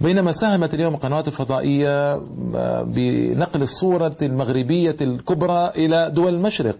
بينما 0.00 0.32
ساهمت 0.32 0.74
اليوم 0.74 0.94
القنوات 0.94 1.28
الفضائية 1.28 2.14
آه، 2.54 2.82
بنقل 2.82 3.62
الصورة 3.62 4.16
المغربية 4.22 4.96
الكبرى 5.00 5.72
إلى 5.76 6.10
دول 6.10 6.34
المشرق. 6.34 6.76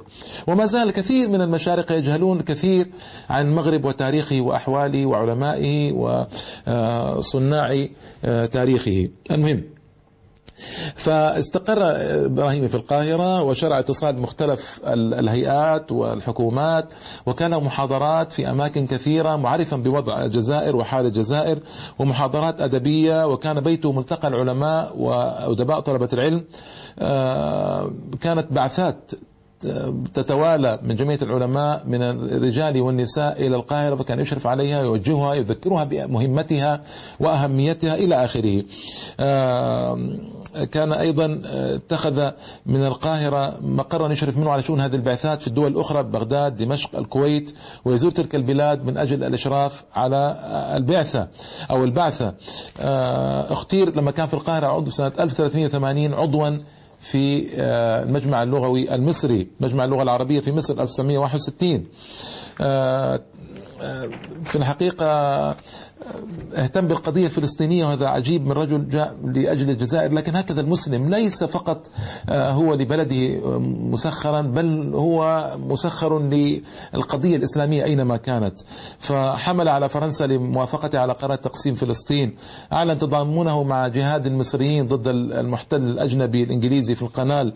وما 0.47 0.67
زال 0.67 0.91
كثير 0.91 1.29
من 1.29 1.41
المشارقة 1.41 1.95
يجهلون 1.95 2.41
كثير 2.41 2.87
عن 3.31 3.47
المغرب 3.47 3.85
وتاريخه 3.85 4.41
وأحواله 4.41 5.07
وعلمائه 5.07 5.93
وصناع 6.67 7.87
آه، 8.25 8.47
تاريخه. 8.47 9.09
المهم 9.31 9.76
فاستقر 10.95 11.79
إبراهيم 12.27 12.69
في 12.69 12.75
القاهرة 12.75 13.43
وشرع 13.43 13.79
اتصال 13.79 14.21
مختلف 14.21 14.81
الهيئات 14.87 15.93
والحكومات 15.93 16.89
وكان 17.27 17.51
له 17.51 17.61
محاضرات 17.61 18.33
في 18.33 18.51
أماكن 18.51 18.87
كثيرة 18.87 19.37
معرفا 19.37 19.77
بوضع 19.77 20.25
الجزائر 20.25 20.77
وحال 20.77 21.07
الجزائر 21.07 21.59
ومحاضرات 21.99 22.61
أدبية 22.61 23.27
وكان 23.27 23.61
بيته 23.61 23.93
ملتقى 23.93 24.29
العلماء 24.29 24.97
وأدباء 24.99 25.81
طلبة 25.81 26.09
العلم. 26.13 26.45
آه، 26.99 27.91
كانت 28.21 28.47
بعثات 28.53 29.13
تتوالى 30.15 30.79
من 30.83 30.97
جمعية 30.97 31.19
العلماء 31.23 31.87
من 31.87 32.03
الرجال 32.03 32.81
والنساء 32.81 33.47
إلى 33.47 33.57
القاهرة 33.57 33.95
فكان 33.95 34.21
يشرف 34.21 34.47
عليها 34.47 34.83
يوجهها 34.83 35.35
يذكرها 35.35 35.85
بمهمتها 35.85 36.83
وأهميتها 37.21 37.95
إلى 37.95 38.25
آخره. 38.25 38.63
كان 40.65 40.93
أيضا 40.93 41.43
اتخذ 41.45 42.31
من 42.67 42.87
القاهرة 42.87 43.59
مقرا 43.61 44.13
يشرف 44.13 44.37
منه 44.37 44.51
على 44.51 44.63
شؤون 44.63 44.81
هذه 44.81 44.95
البعثات 44.95 45.41
في 45.41 45.47
الدول 45.49 45.73
الأخرى 45.73 46.03
بغداد 46.03 46.57
دمشق 46.57 46.97
الكويت 46.99 47.55
ويزور 47.85 48.11
تلك 48.11 48.35
البلاد 48.35 48.85
من 48.85 48.97
أجل 48.97 49.25
الإشراف 49.25 49.85
على 49.95 50.37
البعثة 50.77 51.29
أو 51.71 51.85
البعثة. 51.85 52.35
أختير 53.51 53.97
لما 53.97 54.11
كان 54.11 54.27
في 54.27 54.35
القاهرة 54.35 54.67
عضو 54.67 54.91
سنة 54.91 55.13
1380 55.19 56.15
عضوا 56.15 56.59
في 57.01 57.49
آه، 57.55 58.03
المجمع 58.03 58.43
اللغوي 58.43 58.95
المصري 58.95 59.49
مجمع 59.61 59.85
اللغة 59.85 60.03
العربية 60.03 60.41
في 60.41 60.53
مصر 60.53 60.83
1961 60.83 61.85
في 64.45 64.55
الحقيقة 64.55 65.57
اهتم 66.55 66.87
بالقضية 66.87 67.27
الفلسطينية 67.27 67.87
وهذا 67.87 68.07
عجيب 68.07 68.47
من 68.47 68.53
رجل 68.53 68.89
جاء 68.89 69.17
لأجل 69.25 69.71
الجزائر 69.71 70.13
لكن 70.13 70.37
هكذا 70.37 70.61
المسلم 70.61 71.09
ليس 71.09 71.45
فقط 71.45 71.91
آه، 72.29 72.51
هو 72.51 72.75
لبلده 72.75 73.41
مسخرا 73.91 74.41
بل 74.41 74.95
هو 74.95 75.51
مسخر 75.59 76.19
للقضية 76.19 77.37
الإسلامية 77.37 77.85
أينما 77.85 78.17
كانت. 78.17 78.55
فحمل 78.99 79.69
على 79.69 79.89
فرنسا 79.89 80.25
لموافقته 80.25 80.99
على 80.99 81.13
قرار 81.13 81.37
تقسيم 81.37 81.75
فلسطين 81.75 82.35
أعلن 82.73 82.99
تضامنه 82.99 83.63
مع 83.63 83.89
جهاد 83.89 84.27
المصريين 84.27 84.87
ضد 84.89 85.09
المحتل 85.09 85.83
الأجنبي 85.83 86.43
الإنجليزي 86.43 86.95
في 86.95 87.03
القنال 87.03 87.53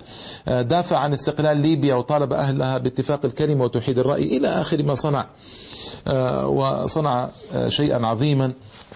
آه، 0.49 0.63
دافع 0.63 0.99
عن 0.99 1.13
استقلال 1.13 1.57
ليبيا 1.57 1.95
وطالب 1.95 2.33
أهلها 2.33 2.79
باتفاق 2.79 3.25
الكلمة 3.25 3.65
وتوحيد 3.65 3.99
الرأي 3.99 4.37
إلى 4.37 4.49
آخر 4.49 4.83
ما 4.83 4.95
صنع. 4.95 5.27
آه، 6.07 6.49
وصنع 6.49 7.29
آه، 7.55 7.69
شيئا 7.69 8.07
عظيما. 8.07 8.30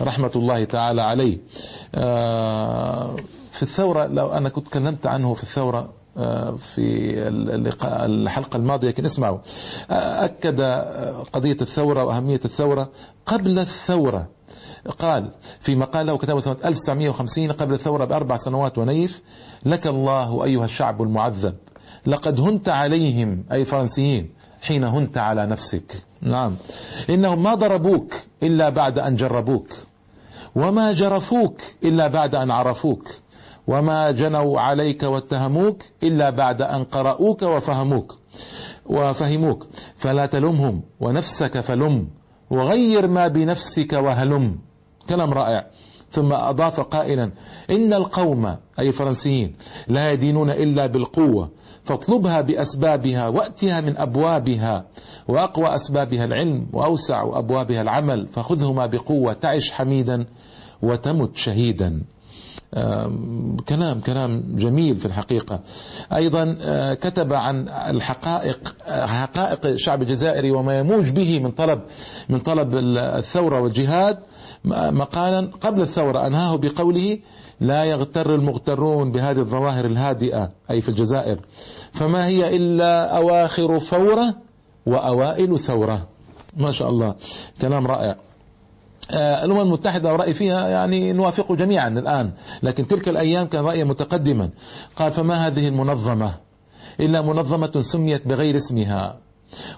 رحمة 0.01 0.31
الله 0.37 0.65
تعالى 0.65 1.03
عليه. 1.03 1.39
آه، 1.95 3.17
في 3.51 3.63
الثورة 3.63 4.07
لو 4.07 4.29
أنا 4.33 4.49
كنت 4.49 4.67
تكلمت 4.67 5.07
عنه 5.07 5.35
في 5.35 5.43
الثورة 5.43 5.93
في 6.59 7.13
اللقاء 7.29 8.05
الحلقة 8.07 8.57
الماضية 8.57 8.89
لكن 8.89 9.05
اسمعوا. 9.05 9.39
أكد 9.91 10.61
قضية 11.33 11.57
الثورة 11.61 12.05
وأهمية 12.05 12.41
الثورة 12.45 12.91
قبل 13.27 13.59
الثورة. 13.59 14.29
قال 14.99 15.31
في 15.61 15.77
مقال 15.77 16.07
له 16.07 16.19
كتابه 16.19 16.41
سنة 16.41 16.57
1950 16.65 17.53
قبل 17.53 17.75
الثورة 17.75 18.05
بأربع 18.05 18.37
سنوات 18.37 18.79
ونيف 18.79 19.23
لك 19.67 19.87
الله 19.87 20.45
أيها 20.45 20.65
الشعب 20.65 21.03
المعذب 21.03 21.55
لقد 22.07 22.41
هنت 22.41 22.69
عليهم 22.69 23.45
أي 23.53 23.65
فرنسيين 23.65 24.31
حين 24.63 24.85
هنت 24.85 25.19
على 25.19 25.47
نفسك 25.47 26.05
نعم. 26.25 26.57
إنهم 27.11 27.43
ما 27.43 27.55
ضربوك 27.55 28.15
إلا 28.43 28.69
بعد 28.69 28.99
أن 28.99 29.15
جربوك. 29.15 29.69
وما 30.57 30.93
جرفوك 30.93 31.61
إلا 31.85 32.07
بعد 32.07 32.35
أن 32.35 32.51
عرفوك. 32.51 33.09
وما 33.67 34.11
جنوا 34.11 34.61
عليك 34.61 35.03
واتهموك 35.03 35.83
إلا 36.03 36.31
بعد 36.31 36.63
أن 36.63 36.85
قرأوك 36.85 37.43
وفهموك. 37.43 38.19
وفهموك. 38.87 39.67
فلا 39.97 40.27
تلمهم. 40.27 40.83
ونفسك 41.01 41.61
فلم. 41.61 42.09
وغير 42.51 43.07
ما 43.07 43.29
بنفسك 43.29 43.93
وهلم. 43.93 44.59
كلام 45.09 45.33
رائع. 45.33 45.67
ثم 46.15 46.33
أضاف 46.33 46.81
قائلا 46.81 47.31
إن 47.71 47.93
القوم 47.93 48.47
أي 48.79 48.89
الفرنسيين 48.89 49.55
لا 49.89 50.13
يدينون 50.13 50.51
إلا 50.51 50.87
بالقوة 50.87 51.51
فاطلبها 51.85 52.41
بأسبابها 52.41 53.29
وأتها 53.29 53.81
من 53.81 53.97
أبوابها 53.97 54.85
وأقوى 55.29 55.75
أسبابها 55.75 56.25
العلم 56.25 56.67
وأوسع 56.73 57.39
أبوابها 57.39 57.83
العمل 57.83 58.29
فخذهما 58.29 58.87
بقوة 58.87 59.33
تعش 59.33 59.71
حميدا 59.71 60.27
وتمت 60.83 61.37
شهيدا. 61.37 62.03
كلام 63.69 64.01
كلام 64.07 64.57
جميل 64.57 64.97
في 64.97 65.07
الحقيقة. 65.07 65.61
أيضا 66.13 66.57
آه، 66.63 66.95
كتب 66.95 67.33
عن 67.33 67.69
الحقائق 67.69 68.75
آه، 68.87 69.07
حقائق 69.07 69.67
الشعب 69.67 70.03
الجزائري 70.03 70.51
وما 70.51 70.79
يموج 70.79 71.11
به 71.11 71.39
من 71.39 71.51
طلب 71.51 71.81
من 72.29 72.39
طلب 72.39 72.75
الثورة 72.75 73.61
والجهاد 73.61 74.19
مقالا 74.65 75.51
قبل 75.61 75.81
الثورة 75.81 76.27
أنهاه 76.27 76.57
بقوله 76.57 77.19
لا 77.61 77.85
يغتر 77.85 78.35
المغترون 78.35 79.13
بهذه 79.13 79.39
الظواهر 79.39 79.87
الهادئة 79.87 80.51
أي 80.71 80.81
في 80.81 80.89
الجزائر. 80.89 81.39
فما 81.93 82.27
هي 82.27 82.57
إلا 82.57 83.17
أواخر 83.17 83.81
فورة 83.81 84.35
وأوائل 84.87 85.59
ثورة. 85.59 86.07
ما 86.57 86.73
شاء 86.73 86.89
الله. 86.89 87.15
كلام 87.61 87.87
رائع. 87.87 88.17
آه، 89.11 89.45
الأمم 89.45 89.61
المتحدة 89.61 90.17
رأي 90.17 90.35
فيها 90.35 90.69
يعني 90.69 91.13
نوافقه 91.13 91.57
جميعا 91.57 91.89
الآن 91.89 92.31
لكن 92.63 92.87
تلك 92.87 93.09
الأيام 93.09 93.47
كان 93.47 93.65
رأيا 93.65 93.85
متقدما. 93.85 94.51
قال 94.97 95.13
فما 95.13 95.47
هذه 95.47 95.69
المنظمة؟ 95.69 96.35
إلا 97.01 97.23
منظمة 97.23 97.81
سميت 97.81 98.29
بغير 98.29 98.57
اسمها. 98.57 99.24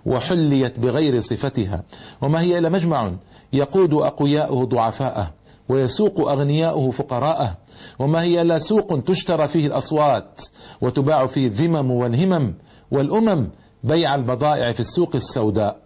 وحليت 0.07 0.79
بغير 0.79 1.21
صفتها. 1.21 1.83
وما 2.23 2.41
هي 2.41 2.59
إلا 2.59 2.69
مجمع 2.69 3.13
يقود 3.53 3.95
أقوياؤه 3.95 4.65
ضعفاءه 4.65 5.33
ويسوق 5.69 6.31
أغنياؤه 6.31 6.91
فقراءه. 6.91 7.57
وما 7.99 8.23
هي 8.23 8.43
إلا 8.43 8.59
سوق 8.59 9.03
تشترى 9.05 9.49
فيه 9.49 9.67
الأصوات 9.67 10.43
وتباع 10.81 11.27
فيه 11.27 11.47
الذمم 11.47 11.91
والهمم 11.91 12.55
والأمم 12.91 13.49
بيع 13.85 14.15
البضائع 14.15 14.73
في 14.73 14.81
السوق 14.81 15.17
السوداء. 15.17 15.77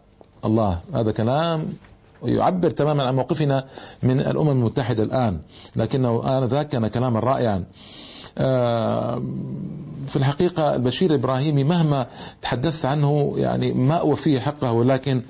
الله 0.44 0.78
هذا 0.94 1.12
كلام 1.12 1.68
يعبر 2.24 2.70
تماما 2.70 3.04
عن 3.04 3.14
موقفنا 3.14 3.64
من 4.02 4.20
الأمم 4.20 4.50
المتحدة 4.50 5.02
الآن. 5.02 5.38
لكنه 5.76 6.38
آنذاك 6.38 6.68
كان 6.68 6.86
كلاما 6.86 7.20
رائعا. 7.20 7.64
في 10.10 10.16
الحقيقة 10.16 10.74
البشير 10.74 11.10
الإبراهيمي 11.10 11.64
مهما 11.64 12.06
تحدثت 12.42 12.84
عنه 12.86 13.34
يعني 13.36 13.72
ما 13.72 13.94
أوفيه 13.94 14.40
حقه 14.40 14.72
ولكن 14.72 15.22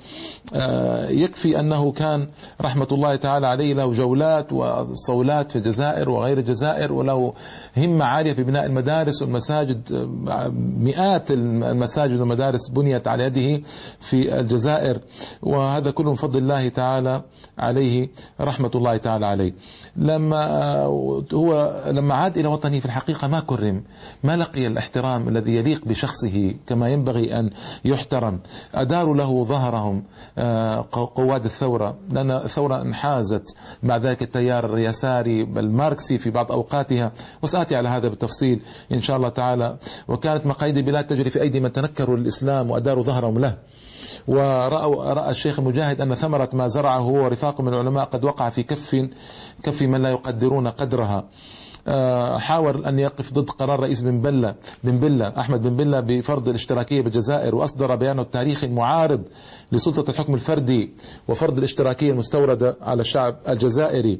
آه، 0.53 1.09
يكفي 1.09 1.59
أنه 1.59 1.91
كان 1.91 2.27
رحمة 2.61 2.87
الله 2.91 3.15
تعالى 3.15 3.47
عليه 3.47 3.73
له 3.73 3.91
جولات 3.91 4.53
وصولات 4.53 5.51
في 5.51 5.55
الجزائر 5.57 6.09
وغير 6.09 6.37
الجزائر 6.37 6.93
وله 6.93 7.33
همة 7.77 8.05
عالية 8.05 8.33
في 8.33 8.43
بناء 8.43 8.65
المدارس 8.65 9.21
والمساجد 9.21 9.91
آه، 10.27 10.47
مئات 10.79 11.31
المساجد 11.31 12.19
والمدارس 12.19 12.69
بنيت 12.69 13.07
على 13.07 13.23
يده 13.23 13.63
في 13.99 14.39
الجزائر. 14.39 14.99
وهذا 15.41 15.91
كله 15.91 16.09
من 16.09 16.15
فضل 16.15 16.39
الله 16.39 16.69
تعالى 16.69 17.23
عليه 17.57 18.09
رحمة 18.41 18.71
الله 18.75 18.97
تعالى 18.97 19.25
عليه. 19.25 19.53
لما 19.95 20.75
هو 21.33 21.83
لما 21.87 22.13
عاد 22.13 22.37
إلى 22.37 22.47
وطنه 22.47 22.79
في 22.79 22.85
الحقيقة 22.85 23.27
ما 23.27 23.39
كرم 23.39 23.83
ما 24.23 24.37
لقي 24.37 24.67
الاحترام 24.71 25.27
الذي 25.27 25.55
يليق 25.55 25.85
بشخصه 25.85 26.53
كما 26.67 26.89
ينبغي 26.89 27.39
أن 27.39 27.49
يحترم. 27.85 28.39
أداروا 28.75 29.15
له 29.15 29.43
ظهرهم 29.45 30.03
آه، 30.37 30.87
قواد 30.91 31.45
الثورة 31.45 31.97
لأن 32.11 32.31
الثورة 32.31 32.81
انحازت 32.81 33.55
بعد 33.83 34.05
ذلك 34.05 34.21
التيار 34.21 34.73
اليساري 34.73 35.43
الماركسي 35.43 36.17
في 36.17 36.29
بعض 36.29 36.51
أوقاتها. 36.51 37.11
وسآتي 37.41 37.75
على 37.75 37.89
هذا 37.89 38.07
بالتفصيل 38.07 38.59
إن 38.91 39.01
شاء 39.01 39.17
الله 39.17 39.29
تعالى. 39.29 39.77
وكانت 40.07 40.45
مقاييد 40.45 40.77
البلاد 40.77 41.07
تجري 41.07 41.29
في 41.29 41.41
أيدي 41.41 41.59
من 41.59 41.71
تنكروا 41.71 42.17
الإسلام 42.17 42.71
وأداروا 42.71 43.03
ظهرهم 43.03 43.39
له. 43.39 43.57
ورأوا 44.27 45.13
رأى 45.13 45.29
الشيخ 45.29 45.59
المجاهد 45.59 46.01
أن 46.01 46.15
ثمرة 46.15 46.49
ما 46.53 46.67
زرعه 46.67 46.99
هو 46.99 47.23
ورفاقه 47.23 47.61
من 47.61 47.73
العلماء 47.73 48.05
قد 48.05 48.23
وقع 48.23 48.49
في 48.49 48.63
كف 48.63 49.09
كف 49.63 49.81
من 49.81 50.01
لا 50.01 50.09
يقدرون 50.09 50.67
قدرها. 50.67 51.23
حاول 52.37 52.85
أن 52.85 52.99
يقف 52.99 53.33
ضد 53.33 53.49
قرار 53.49 53.79
رئيس 53.79 54.01
بن 54.01 54.21
بلة 54.21 54.55
بن 54.83 54.99
بلة 54.99 55.33
أحمد 55.39 55.61
بن 55.61 55.75
بلة 55.75 55.99
بفرض 55.99 56.49
الاشتراكية 56.49 57.01
بالجزائر 57.01 57.55
وأصدر 57.55 57.95
بيانه 57.95 58.21
التاريخي 58.21 58.67
المعارض 58.67 59.21
لسلطة 59.71 60.09
الحكم 60.11 60.33
الفردي 60.33 60.93
وفرض 61.27 61.57
الاشتراكية 61.57 62.11
المستوردة 62.11 62.77
على 62.81 63.01
الشعب 63.01 63.37
الجزائري. 63.47 64.19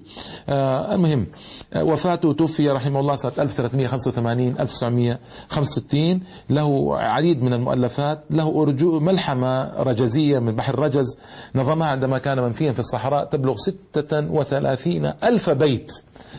آه، 0.49 0.95
المهم 0.95 1.27
آه، 1.73 1.83
وفاته 1.83 2.33
توفي 2.33 2.69
رحمه 2.69 2.99
الله 2.99 3.15
سنة 3.15 3.31
1385 3.39 4.59
1965 4.59 6.21
له 6.49 6.97
عديد 6.97 7.43
من 7.43 7.53
المؤلفات 7.53 8.23
له 8.29 8.65
ملحمة 8.99 9.81
رجزية 9.83 10.39
من 10.39 10.55
بحر 10.55 10.79
رجز 10.79 11.19
نظمها 11.55 11.87
عندما 11.87 12.17
كان 12.17 12.39
منفيا 12.41 12.71
في 12.71 12.79
الصحراء 12.79 13.25
تبلغ 13.25 13.55
36 13.57 15.05
ألف 15.23 15.49
بيت. 15.49 15.91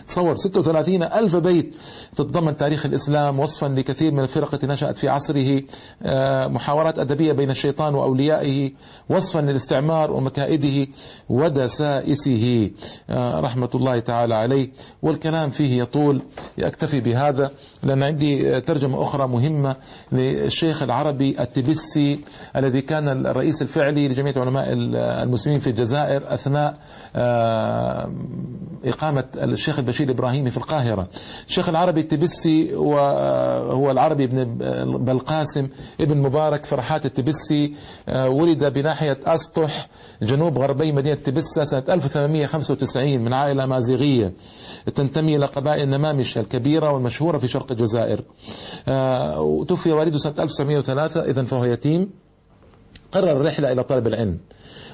تصور 0.08 0.36
36 0.36 1.02
ألف 1.18 1.36
بيت 1.36 1.74
تتضمن 2.16 2.56
تاريخ 2.56 2.86
الإسلام 2.86 3.40
وصفا 3.40 3.66
لكثير 3.66 4.12
من 4.12 4.20
الفرق 4.20 4.54
التي 4.54 4.66
نشأت 4.66 4.96
في 4.96 5.08
عصره 5.08 5.62
آه، 6.02 6.46
محاورات 6.46 6.98
أدبية 6.98 7.32
بين 7.32 7.50
الشيطان 7.50 7.94
وأوليائه 7.94 8.70
وصفا 9.08 9.38
للاستعمار 9.38 10.12
ومكائده 10.12 10.86
ودسائسه. 11.28 12.70
آه، 13.10 13.40
رحمة 13.40 13.70
الله 13.74 13.98
تعالى 13.98 14.34
عليه. 14.34 14.70
والكلام 15.02 15.50
فيه 15.50 15.82
يطول. 15.82 16.22
أكتفي 16.58 17.00
بهذا. 17.00 17.50
لأن 17.82 18.02
عندي 18.02 18.60
ترجمة 18.60 19.02
أخرى 19.02 19.28
مهمة 19.28 19.76
للشيخ 20.12 20.82
العربي 20.82 21.40
التبسي 21.40 22.20
الذي 22.56 22.80
كان 22.80 23.26
الرئيس 23.26 23.62
الفعلي 23.62 24.08
لجمعية 24.08 24.34
علماء 24.36 24.66
المسلمين 25.22 25.60
في 25.60 25.70
الجزائر 25.70 26.34
أثناء 26.34 26.78
آه، 27.16 28.12
إقامة 28.84 29.24
الشيخ 29.36 29.78
البشير 29.78 30.06
الإبراهيمي 30.06 30.50
في 30.50 30.56
القاهرة. 30.56 31.01
الشيخ 31.48 31.68
العربي 31.68 32.00
التبسي 32.00 32.74
وهو 32.74 33.90
العربي 33.90 34.24
ابن 34.24 34.44
بلقاسم 35.04 35.68
ابن 36.00 36.16
مبارك 36.18 36.64
فرحات 36.64 37.06
التبسي 37.06 37.74
آه، 38.08 38.28
ولد 38.28 38.64
بناحية 38.64 39.18
أسطح 39.24 39.88
جنوب 40.22 40.58
غربي 40.58 40.92
مدينة 40.92 41.14
تبسة 41.14 41.64
سنة 41.64 41.84
1895 41.88 43.20
من 43.20 43.32
عائلة 43.32 43.66
مازيغية. 43.66 44.32
تنتمي 44.94 45.36
إلى 45.36 45.46
قبائل 45.46 45.82
النمامش 45.82 46.38
الكبيرة 46.38 46.90
والمشهورة 46.92 47.38
في 47.38 47.48
شرق 47.48 47.72
الجزائر. 47.72 48.20
آه، 48.88 49.40
وتوفي 49.40 49.92
والده 49.92 50.18
سنة 50.18 50.34
1903 50.38 51.20
إذا 51.24 51.44
فهو 51.44 51.64
يتيم. 51.64 52.10
قرر 53.12 53.32
الرحلة 53.32 53.72
إلى 53.72 53.82
طلب 53.84 54.06
العلم 54.06 54.38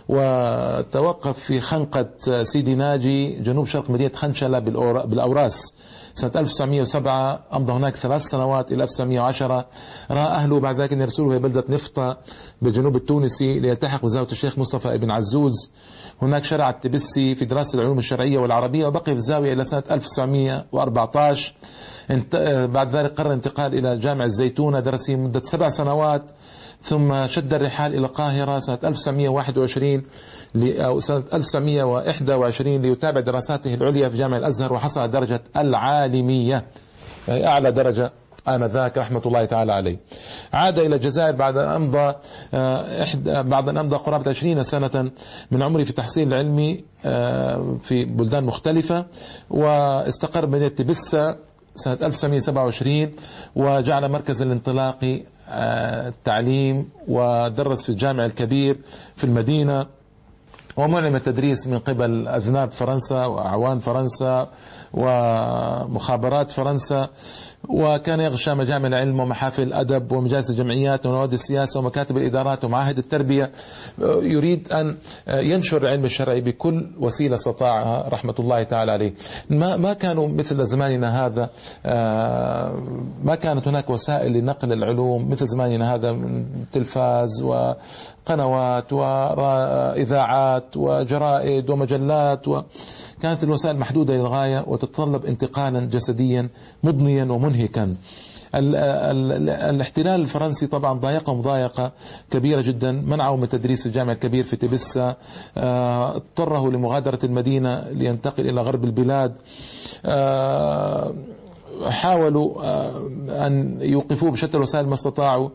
وتوقف 0.09 1.39
في 1.39 1.61
خنقة 1.61 2.09
سيدي 2.43 2.75
ناجي 2.75 3.31
جنوب 3.41 3.67
شرق 3.67 3.91
مدينة 3.91 4.13
خنشلة 4.15 4.59
بالأوراس. 4.59 5.75
سنة 6.19 6.33
1907 6.37 7.41
أمضى 7.55 7.73
هناك 7.73 7.97
ثلاث 7.97 8.23
سنوات 8.23 8.73
إلى 8.73 8.83
1910 8.83 9.67
رأى 10.11 10.27
أهله 10.27 10.61
بعد 10.61 10.81
ذلك 10.81 10.93
أن 10.93 11.01
يرسلوه 11.01 11.31
إلى 11.31 11.39
بلدة 11.39 11.65
نفطة 11.69 12.19
بالجنوب 12.63 12.97
التونسي 12.97 13.61
ليلتحق 13.61 14.05
بزاوية 14.05 14.29
الشيخ 14.33 14.59
مصطفى 14.59 14.99
بن 14.99 15.11
عزوز. 15.11 15.71
هناك 16.23 16.45
شرع 16.45 16.71
التبسي 16.71 17.35
في 17.35 17.45
دراسة 17.45 17.79
العلوم 17.79 17.99
الشرعية 17.99 18.39
والعربية 18.39 18.87
وبقي 18.87 19.05
في 19.05 19.13
الزاوية 19.13 19.53
إلى 19.53 19.65
سنة 19.65 19.83
1914 19.91 21.55
بعد 22.67 22.97
ذلك 22.97 23.13
قرر 23.15 23.27
الانتقال 23.27 23.75
إلى 23.75 23.97
جامع 23.97 24.25
الزيتونة 24.25 24.81
درس 24.81 25.11
مدة 25.11 25.41
سبع 25.41 25.69
سنوات 25.69 26.31
ثم 26.83 27.27
شد 27.27 27.55
الرحال 27.55 27.95
إلى 27.95 28.07
القاهرة 28.07 28.61
سنة 28.61 28.79
1921 28.85 30.03
أو 30.57 31.01
سنة 31.01 31.23
1921 31.35 32.83
ليتابع 32.83 33.21
دراساته 33.21 33.75
العليا 33.75 34.09
في 34.09 34.17
جامع 34.17 34.37
الأزهر 34.37 34.73
وحصل 34.73 35.11
درجة 35.11 35.43
العالمية 35.57 36.65
أي 37.29 37.47
أعلى 37.47 37.73
درجة 37.73 38.13
آنذاك 38.55 38.99
رحمة 38.99 39.23
الله 39.27 39.45
تعالى 39.45 39.73
عليه. 39.73 39.97
عاد 40.53 40.79
إلى 40.79 40.97
الجزائر 40.97 41.37
بعد 41.37 41.57
أن 41.57 41.69
أمضى 41.69 42.15
آه، 42.55 43.43
بعد 43.43 43.69
أن 43.69 43.77
أمضى 43.79 43.97
قرابة 43.97 44.31
20 44.31 44.63
سنة 44.63 45.11
من 45.51 45.63
عمري 45.63 45.85
في 45.85 45.91
التحصيل 45.91 46.29
العلمي 46.29 46.81
آه، 47.05 47.77
في 47.83 48.05
بلدان 48.05 48.45
مختلفة 48.45 49.07
واستقر 49.51 50.47
بمدينة 50.47 50.69
تبسة 50.69 51.37
سنة 51.75 51.99
1927 52.03 53.11
وجعل 53.57 54.09
مركز 54.11 54.43
الانطلاق 54.43 55.23
التعليم 55.49 56.89
ودرس 57.09 57.83
في 57.83 57.89
الجامع 57.89 58.25
الكبير 58.27 58.79
في 59.17 59.25
المدينة 59.25 59.87
ومعلم 60.77 61.17
التدريس 61.17 61.67
من 61.67 61.79
قبل 61.79 62.29
أذناب 62.29 62.71
فرنسا 62.73 63.25
وأعوان 63.27 63.79
فرنسا 63.79 64.49
ومخابرات 64.95 66.51
فرنسا 66.51 67.09
وكان 67.69 68.21
يغشى 68.21 68.55
مجامع 68.55 68.89
العلم 68.89 69.21
ومحافل 69.21 69.63
الأدب 69.63 70.13
ومجالس 70.13 70.51
الجمعيات 70.51 71.07
ونوادي 71.07 71.35
السياسة 71.35 71.81
ومكاتب 71.81 72.17
الإدارات 72.17 72.65
ومعاهد 72.65 72.99
التربية. 72.99 73.53
يريد 74.23 74.73
أن 74.73 74.97
ينشر 75.29 75.83
العلم 75.83 76.05
الشرعي 76.05 76.41
بكل 76.41 76.91
وسيلة 77.01 77.35
استطاعها 77.35 78.09
رحمة 78.09 78.35
الله 78.39 78.63
تعالى 78.63 78.93
عليه. 78.93 79.15
ما 79.51 79.77
ما 79.77 79.93
كانوا 79.93 80.29
مثل 80.29 80.65
زماننا 80.65 81.27
هذا 81.27 81.51
ما 83.25 83.35
كانت 83.35 83.69
هناك 83.69 83.91
وسائل 83.91 84.33
لنقل 84.33 84.73
العلوم 84.73 85.31
مثل 85.31 85.47
زماننا 85.47 85.95
هذا 85.95 86.13
من 86.13 86.47
تلفاز 86.73 87.43
وقنوات 87.43 88.93
وإذاعات 88.93 90.77
وجرائد 90.77 91.71
ومجلات 91.71 92.49
و 92.49 92.63
كانت 93.23 93.43
الوسائل 93.43 93.79
محدودة 93.79 94.15
للغاية 94.15 94.65
وتتطلب 94.67 95.27
انتقالا 95.27 95.81
جسديا 95.81 96.49
مضنيا 96.85 97.25
ومنهكا. 97.25 97.95
الاحتلال 98.55 100.21
الفرنسي 100.21 100.67
طبعا 100.67 100.99
ضايقة 100.99 101.35
مضايقة 101.35 101.93
كبيرة 102.31 102.61
جدا 102.61 102.93
منعه 102.93 103.37
من 103.37 103.49
تدريس 103.49 103.87
الجامع 103.87 104.13
الكبير 104.13 104.45
في 104.45 104.57
تبسة 104.57 105.17
آه، 105.57 106.17
اضطره 106.17 106.71
لمغادرة 106.71 107.19
المدينة 107.25 107.89
لينتقل 107.91 108.49
إلى 108.49 108.61
غرب 108.61 108.85
البلاد. 108.85 109.39
آه، 110.07 111.15
حاولوا 111.87 112.63
آه، 112.65 113.11
أن 113.47 113.79
يوقفوه 113.81 114.31
بشتى 114.31 114.57
الوسائل 114.57 114.87
ما 114.87 114.95
استطاعوا. 114.95 115.49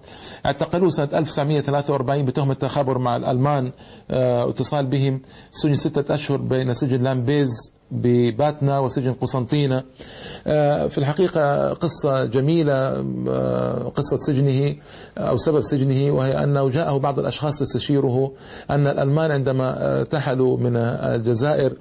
اعتقلوه 0.45 0.89
سنة 0.89 1.09
1943 1.13 2.25
بتهمة 2.25 2.51
التخابر 2.53 2.97
مع 2.97 3.15
الألمان 3.15 3.71
آه، 4.11 4.49
اتصال 4.49 4.85
بهم. 4.85 5.21
سجن 5.51 5.75
ستة 5.75 6.13
أشهر 6.13 6.37
بين 6.37 6.73
سجن 6.73 7.03
لامبيز 7.03 7.73
بباتنا 7.91 8.79
وسجن 8.79 9.13
قسنطينة. 9.13 9.83
آه، 10.47 10.87
في 10.87 10.97
الحقيقة 10.97 11.69
قصة 11.73 12.25
جميلة 12.25 12.89
قصة 13.89 14.17
سجنه 14.17 14.75
أو 15.17 15.37
سبب 15.37 15.61
سجنه 15.61 16.11
وهي 16.13 16.43
أنه 16.43 16.69
جاءه 16.69 16.97
بعض 16.97 17.19
الأشخاص 17.19 17.61
يستشيره 17.61 18.31
أن 18.69 18.87
الألمان 18.87 19.31
عندما 19.31 19.99
ارتحلوا 19.99 20.57
من 20.57 20.75
الجزائر 20.77 21.73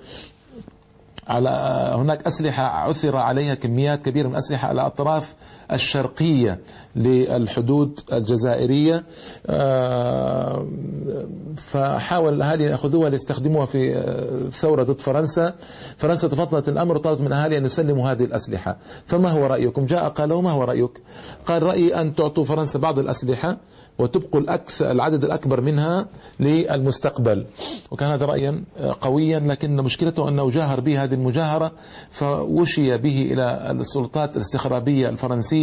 على 1.28 1.50
هناك 1.96 2.26
أسلحة 2.26 2.62
عثر 2.62 3.16
عليها 3.16 3.54
كميات 3.54 4.04
كبيرة 4.04 4.26
من 4.28 4.32
الأسلحة 4.32 4.68
على 4.68 4.86
أطراف 4.86 5.34
الشرقية 5.74 6.60
للحدود 6.96 8.00
الجزائرية. 8.12 9.04
آه، 9.46 10.66
فحاول 11.56 12.34
الأهالي 12.34 12.64
يأخذوها 12.64 13.10
ليستخدموها 13.10 13.66
في 13.66 14.02
ثورة 14.52 14.82
ضد 14.82 15.00
فرنسا. 15.00 15.54
فرنسا 15.96 16.28
تفضلت 16.28 16.68
الأمر 16.68 16.96
وطلبت 16.96 17.20
من 17.20 17.26
الأهالي 17.26 17.58
أن 17.58 17.64
يسلموا 17.64 18.10
هذه 18.10 18.24
الأسلحة. 18.24 18.78
فما 19.06 19.30
هو 19.30 19.46
رأيكم؟ 19.46 19.84
جاء 19.84 20.08
قال 20.08 20.28
له 20.28 20.40
ما 20.40 20.50
هو 20.50 20.64
رأيك؟ 20.64 21.00
قال 21.46 21.62
رأيي 21.62 22.00
أن 22.00 22.14
تعطوا 22.14 22.44
فرنسا 22.44 22.78
بعض 22.78 22.98
الأسلحة 22.98 23.56
وتبقوا 23.98 24.40
الأكثر 24.40 24.90
العدد 24.90 25.24
الأكبر 25.24 25.60
منها 25.60 26.06
للمستقبل. 26.40 27.46
وكان 27.90 28.10
هذا 28.10 28.26
رأيا 28.26 28.64
قويا 29.00 29.38
لكن 29.38 29.76
مشكلته 29.76 30.28
أنه 30.28 30.50
جاهر 30.50 30.80
به 30.80 31.04
هذه 31.04 31.14
المجاهرة 31.14 31.72
فوشي 32.10 32.98
به 32.98 33.28
إلى 33.32 33.70
السلطات 33.70 34.36
الاستخرابية 34.36 35.08
الفرنسية 35.08 35.61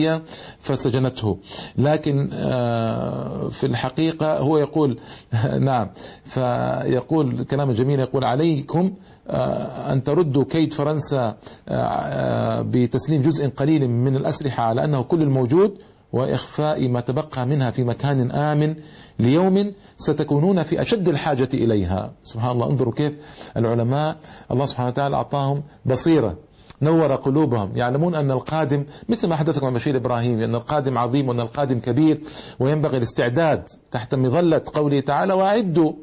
فسجنته. 0.61 1.37
لكن 1.77 2.29
آه، 2.33 3.49
في 3.49 3.65
الحقيقة 3.65 4.37
هو 4.37 4.57
يقول 4.57 4.97
نعم 5.69 5.87
فيقول 6.25 7.43
كلام 7.43 7.71
جميل 7.71 7.99
يقول 7.99 8.23
عليكم 8.23 8.93
آه، 9.27 9.93
أن 9.93 10.03
تردوا 10.03 10.43
كيد 10.43 10.73
فرنسا 10.73 11.35
آه، 11.69 12.61
بتسليم 12.61 13.21
جزء 13.21 13.47
قليل 13.49 13.89
من 13.89 14.15
الأسلحة 14.15 14.63
على 14.63 14.83
أنه 14.83 15.01
كل 15.01 15.21
الموجود 15.21 15.77
وإخفاء 16.13 16.87
ما 16.87 16.99
تبقى 16.99 17.45
منها 17.45 17.71
في 17.71 17.83
مكان 17.83 18.31
آمن 18.31 18.75
ليوم 19.19 19.73
ستكونون 19.97 20.63
في 20.63 20.81
أشد 20.81 21.09
الحاجة 21.09 21.49
إليها. 21.53 22.11
سبحان 22.23 22.51
الله 22.51 22.69
انظروا 22.69 22.93
كيف 22.93 23.15
العلماء 23.57 24.17
الله 24.51 24.65
سبحانه 24.65 24.89
وتعالى 24.89 25.15
أعطاهم 25.15 25.63
بصيرة. 25.85 26.35
نور 26.81 27.15
قلوبهم. 27.15 27.77
يعلمون 27.77 28.15
أن 28.15 28.31
القادم 28.31 28.85
مثل 29.09 29.27
ما 29.27 29.35
حدثكم 29.35 29.65
عن 29.65 29.73
بشير 29.73 29.95
إبراهيم 29.97 30.41
أن 30.41 30.55
القادم 30.55 30.97
عظيم 30.97 31.29
وأن 31.29 31.39
القادم 31.39 31.79
كبير 31.79 32.21
وينبغي 32.59 32.97
الاستعداد 32.97 33.63
تحت 33.91 34.15
مظلة 34.15 34.61
قوله 34.73 34.99
تعالى 34.99 35.33
وأعدوا 35.33 35.93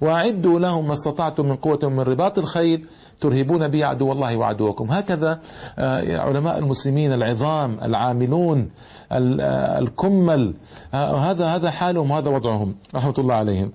وأعدوا 0.00 0.60
لهم 0.60 0.86
ما 0.86 0.92
استطعتم 0.92 1.46
من 1.46 1.56
قوة 1.56 1.78
من 1.82 2.00
رباط 2.00 2.38
الخيل 2.38 2.86
ترهبون 3.20 3.68
به 3.68 3.84
عدو 3.84 4.12
الله 4.12 4.36
وعدوكم. 4.36 4.90
هكذا 4.90 5.40
آه، 5.78 6.18
علماء 6.18 6.58
المسلمين 6.58 7.12
العظام 7.12 7.78
العاملون 7.82 8.70
آه، 9.12 9.78
الكمل 9.78 10.54
آه، 10.94 11.16
هذا 11.16 11.46
هذا 11.46 11.70
حالهم 11.70 12.10
وهذا 12.10 12.30
وضعهم 12.30 12.74
رحمة 12.94 13.14
الله 13.18 13.34
عليهم. 13.34 13.72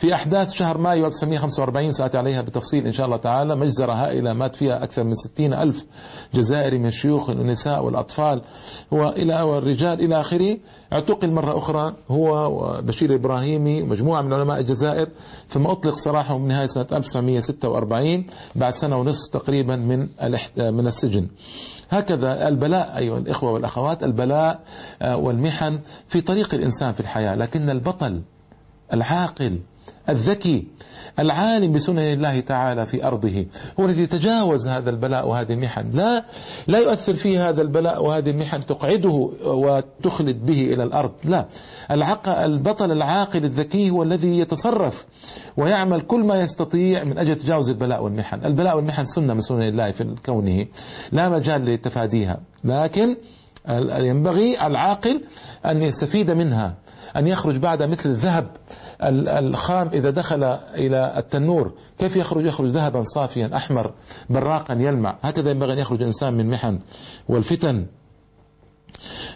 في 0.00 0.14
أحداث 0.14 0.52
شهر 0.52 0.78
مايو 0.78 1.06
1945 1.06 1.92
سأتي 1.92 2.18
عليها 2.18 2.42
بتفصيل 2.42 2.86
إن 2.86 2.92
شاء 2.92 3.06
الله 3.06 3.16
تعالى. 3.16 3.56
مجزرة 3.56 3.92
هائلة 3.92 4.32
مات 4.32 4.56
فيها 4.56 4.84
أكثر 4.84 5.04
من 5.04 5.14
60 5.14 5.54
ألف 5.54 5.86
جزائري 6.34 6.78
من 6.78 6.86
الشيوخ 6.86 7.28
والنساء 7.28 7.84
والأطفال. 7.84 8.42
وإلى 8.90 9.42
والرجال 9.42 10.04
إلى 10.04 10.20
آخره. 10.20 10.58
اعتقل 10.92 11.30
مرة 11.30 11.58
أخرى 11.58 11.94
هو 12.10 12.50
وبشير 12.50 13.14
إبراهيمي 13.14 13.82
ومجموعة 13.82 14.22
من 14.22 14.32
علماء 14.32 14.60
الجزائر. 14.60 15.08
ثم 15.48 15.66
أطلق 15.66 15.96
سراحه 15.96 16.38
من 16.38 16.48
نهاية 16.48 16.66
سنة 16.66 16.86
1946 16.92 18.26
بعد 18.56 18.72
سنة 18.72 18.96
ونصف 18.96 19.32
تقريبا 19.32 19.76
من 19.76 20.08
من 20.56 20.86
السجن. 20.86 21.28
هكذا 21.90 22.48
البلاء 22.48 22.98
أيها 22.98 23.18
الإخوة 23.18 23.52
والأخوات 23.52 24.02
البلاء 24.02 24.60
آه، 25.02 25.16
والمحن 25.16 25.78
في 26.08 26.20
طريق 26.20 26.54
الإنسان 26.54 26.92
في 26.92 27.00
الحياة. 27.00 27.34
لكن 27.34 27.70
البطل 27.70 28.22
العاقل 28.92 29.60
الذكي 30.08 30.66
العالم 31.18 31.72
بسنن 31.72 31.98
الله 31.98 32.40
تعالى 32.40 32.86
في 32.86 33.04
أرضه. 33.04 33.46
هو 33.80 33.84
الذي 33.84 34.02
يتجاوز 34.02 34.68
هذا 34.68 34.90
البلاء 34.90 35.28
وهذه 35.28 35.52
المحن. 35.52 35.90
لا 35.92 36.24
لا 36.66 36.78
يؤثر 36.78 37.14
فيه 37.14 37.48
هذا 37.48 37.62
البلاء 37.62 38.04
وهذه 38.04 38.30
المحن 38.30 38.64
تقعده 38.64 39.30
وتخلد 39.44 40.46
به 40.46 40.64
إلى 40.74 40.82
الأرض. 40.82 41.12
لا 41.24 41.46
العق 41.90 42.28
البطل 42.28 42.92
العاقل 42.92 43.44
الذكي 43.44 43.90
هو 43.90 44.02
الذي 44.02 44.38
يتصرف 44.38 45.06
ويعمل 45.56 46.00
كل 46.00 46.20
ما 46.20 46.40
يستطيع 46.40 47.04
من 47.04 47.18
أجل 47.18 47.36
تجاوز 47.36 47.70
البلاء 47.70 48.04
والمحن. 48.04 48.44
البلاء 48.44 48.76
والمحن 48.76 49.04
سنة 49.04 49.34
من 49.34 49.40
سنن 49.40 49.62
الله 49.62 49.90
في 49.90 50.14
كونه. 50.26 50.66
لا 51.12 51.28
مجال 51.28 51.64
لتفاديها. 51.64 52.40
لكن 52.64 53.16
ينبغي 53.68 54.66
العاقل 54.66 55.20
أن 55.66 55.82
يستفيد 55.82 56.30
منها 56.30 56.74
أن 57.16 57.26
يخرج 57.26 57.56
بعد 57.56 57.82
مثل 57.82 58.10
الذهب 58.10 58.46
الخام 59.02 59.88
إذا 59.88 60.10
دخل 60.10 60.44
إلى 60.74 61.14
التنور. 61.16 61.72
كيف 61.98 62.16
يخرج؟ 62.16 62.44
يخرج 62.46 62.68
ذهبا 62.68 63.02
صافيا 63.02 63.50
أحمر 63.56 63.92
براقا 64.30 64.74
يلمع. 64.74 65.16
هكذا 65.22 65.50
ينبغي 65.50 65.72
أن 65.72 65.78
يخرج 65.78 66.00
الإنسان 66.00 66.34
من 66.34 66.50
محن. 66.50 66.78
والفتن 67.28 67.86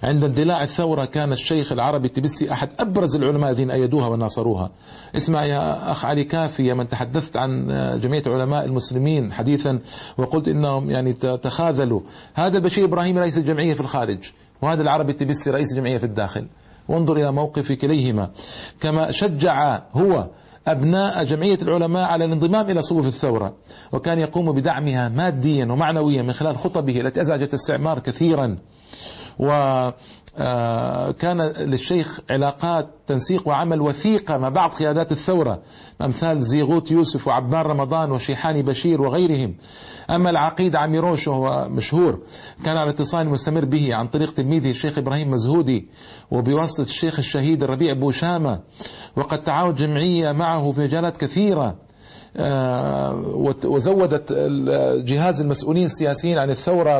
عند 0.02 0.24
اندلاع 0.24 0.62
الثورة 0.62 1.04
كان 1.04 1.32
الشيخ 1.32 1.72
العربي 1.72 2.06
التبسي 2.06 2.52
أحد 2.52 2.68
أبرز 2.80 3.16
العلماء 3.16 3.50
الذين 3.50 3.70
أيدوها 3.70 4.06
وناصروها. 4.06 4.70
اسمع 5.16 5.44
يا 5.44 5.90
أخ 5.90 6.04
علي 6.04 6.24
كافي 6.24 6.74
من 6.74 6.88
تحدثت 6.88 7.36
عن 7.36 7.66
جمعية 8.00 8.22
علماء 8.26 8.64
المسلمين 8.64 9.32
حديثا 9.32 9.78
وقلت 10.18 10.48
إنهم 10.48 10.90
يعني 10.90 11.12
تخاذلوا. 11.12 12.00
هذا 12.34 12.58
البشير 12.58 12.84
إبراهيم 12.84 13.18
رئيس 13.18 13.38
الجمعية 13.38 13.74
في 13.74 13.80
الخارج 13.80 14.18
وهذا 14.62 14.82
العربي 14.82 15.12
التبسي 15.12 15.50
رئيس 15.50 15.72
الجمعية 15.72 15.98
في 15.98 16.04
الداخل. 16.04 16.46
وانظر 16.88 17.16
إلى 17.16 17.32
موقف 17.32 17.72
كليهما. 17.72 18.30
كما 18.80 19.10
شجع 19.10 19.82
هو 19.94 20.26
أبناء 20.66 21.24
جمعية 21.24 21.58
العلماء 21.62 22.04
على 22.04 22.24
الانضمام 22.24 22.70
إلى 22.70 22.82
صفوف 22.82 23.06
الثورة 23.06 23.54
وكان 23.92 24.18
يقوم 24.18 24.52
بدعمها 24.52 25.08
ماديا 25.08 25.64
ومعنويا 25.64 26.22
من 26.22 26.32
خلال 26.32 26.56
خطبه 26.58 27.00
التي 27.00 27.20
أزعجت 27.20 27.48
الاستعمار 27.48 27.98
كثيرا. 27.98 28.58
و 29.38 29.90
آه، 30.38 31.10
كان 31.10 31.40
للشيخ 31.42 32.20
علاقات 32.30 32.88
تنسيق 33.06 33.48
وعمل 33.48 33.80
وثيقة 33.80 34.38
مع 34.38 34.48
بعض 34.48 34.70
قيادات 34.70 35.12
الثورة 35.12 35.60
أمثال 36.02 36.42
زيغوت 36.42 36.90
يوسف 36.90 37.28
وعبان 37.28 37.60
رمضان 37.60 38.12
وشيحاني 38.12 38.62
بشير 38.62 39.02
وغيرهم. 39.02 39.54
أما 40.10 40.30
العقيد 40.30 40.76
عميروش 40.76 41.28
وهو 41.28 41.68
مشهور 41.68 42.18
كان 42.64 42.76
على 42.76 42.90
اتصال 42.90 43.28
مستمر 43.28 43.64
به 43.64 43.94
عن 43.94 44.08
طريق 44.08 44.32
تلميذه 44.34 44.70
الشيخ 44.70 44.98
إبراهيم 44.98 45.30
مزهودي 45.30 45.88
وبواسطة 46.30 46.82
الشيخ 46.82 47.18
الشهيد 47.18 47.62
الربيع 47.62 47.92
بوشامة. 47.92 48.60
وقد 49.16 49.42
تعاون 49.42 49.74
جمعية 49.74 50.32
معه 50.32 50.70
في 50.70 50.80
مجالات 50.80 51.16
كثيرة. 51.16 51.83
وزودت 53.64 54.32
جهاز 55.04 55.40
المسؤولين 55.40 55.84
السياسيين 55.84 56.38
عن 56.38 56.50
الثورة 56.50 56.98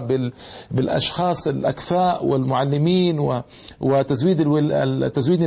بالأشخاص 0.70 1.46
الأكفاء 1.46 2.26
والمعلمين 2.26 3.42
وتزويد 3.80 4.42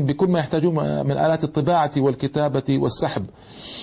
بكل 0.05 0.27
ما 0.27 0.39
يحتاجون 0.39 1.05
من 1.05 1.11
آلات 1.11 1.43
الطباعة 1.43 1.91
والكتابة 1.97 2.63
والسحب. 2.69 3.25
آه، 3.25 3.29
آه، 3.29 3.76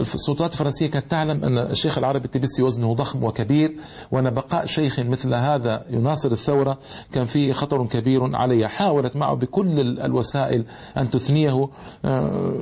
السلطات 0.00 0.52
الفرنسية 0.52 0.86
كانت 0.86 1.10
تعلم 1.10 1.44
أن 1.44 1.58
الشيخ 1.58 1.98
العربي 1.98 2.24
التبسي 2.24 2.62
وزنه 2.62 2.94
ضخم 2.94 3.24
وكبير 3.24 3.76
وأن 4.12 4.30
بقاء 4.30 4.66
شيخ 4.66 5.00
مثل 5.00 5.34
هذا 5.34 5.84
يناصر 5.90 6.32
الثورة 6.32 6.78
كان 7.12 7.26
فيه 7.26 7.52
خطر 7.52 7.86
كبير 7.86 8.36
عليها. 8.36 8.68
حاولت 8.68 9.16
معه 9.16 9.34
بكل 9.34 9.80
الوسائل 10.00 10.64
أن 10.96 11.10
تثنيه 11.10 11.68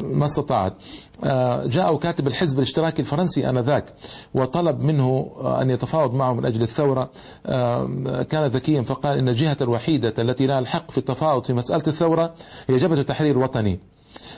ما 0.03 0.25
استطاعت. 0.25 0.75
آه، 1.25 1.67
جاء 1.67 1.97
كاتب 1.97 2.27
الحزب 2.27 2.59
الاشتراكي 2.59 3.03
الفرنسي 3.03 3.51
آنذاك 3.51 3.85
وطلب 4.35 4.81
منه 4.81 5.33
أن 5.61 5.71
يتفاوض 5.71 6.15
معه 6.15 6.33
من 6.33 6.47
أجل 6.47 6.63
الثورة. 6.63 7.11
آه، 7.47 8.23
كان 8.23 8.47
ذكيا 8.47 8.83
فقال 8.83 9.19
إن 9.19 9.29
الجهة 9.29 9.57
الوحيدة 9.61 10.15
التي 10.19 10.47
لها 10.47 10.59
الحق 10.59 10.91
في 10.91 10.99
التفاوض 10.99 11.45
في 11.45 11.53
مسألة 11.53 11.83
الثورة 11.87 12.35
هي 12.69 12.77
جبهة 12.77 13.01
التحرير 13.01 13.37
الوطني. 13.37 13.92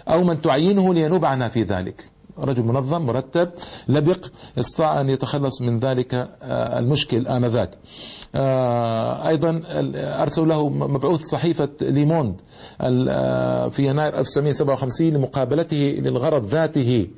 أو 0.09 0.25
من 0.25 0.41
تعينه 0.41 0.95
لينوب 0.95 1.25
عنها 1.25 1.49
في 1.49 1.63
ذلك. 1.63 2.15
رجل 2.39 2.63
منظم 2.63 3.07
مرتب 3.07 3.51
لبق 3.89 4.27
استطاع 4.59 5.01
أن 5.01 5.09
يتخلص 5.09 5.63
من 5.63 5.79
ذلك 5.79 6.15
آه، 6.15 6.79
المشكل 6.79 7.27
آنذاك. 7.27 7.71
آه، 8.35 9.29
أيضا 9.29 9.63
أرسلوا 9.95 10.47
له 10.47 10.69
مبعوث 10.69 11.23
صحيفة 11.23 11.69
ليموند 11.81 12.41
آه، 12.81 13.69
في 13.69 13.87
يناير 13.87 14.19
1957 14.19 15.15
لمقابلته 15.15 15.77
للغرض 15.77 16.47
ذاته. 16.47 17.09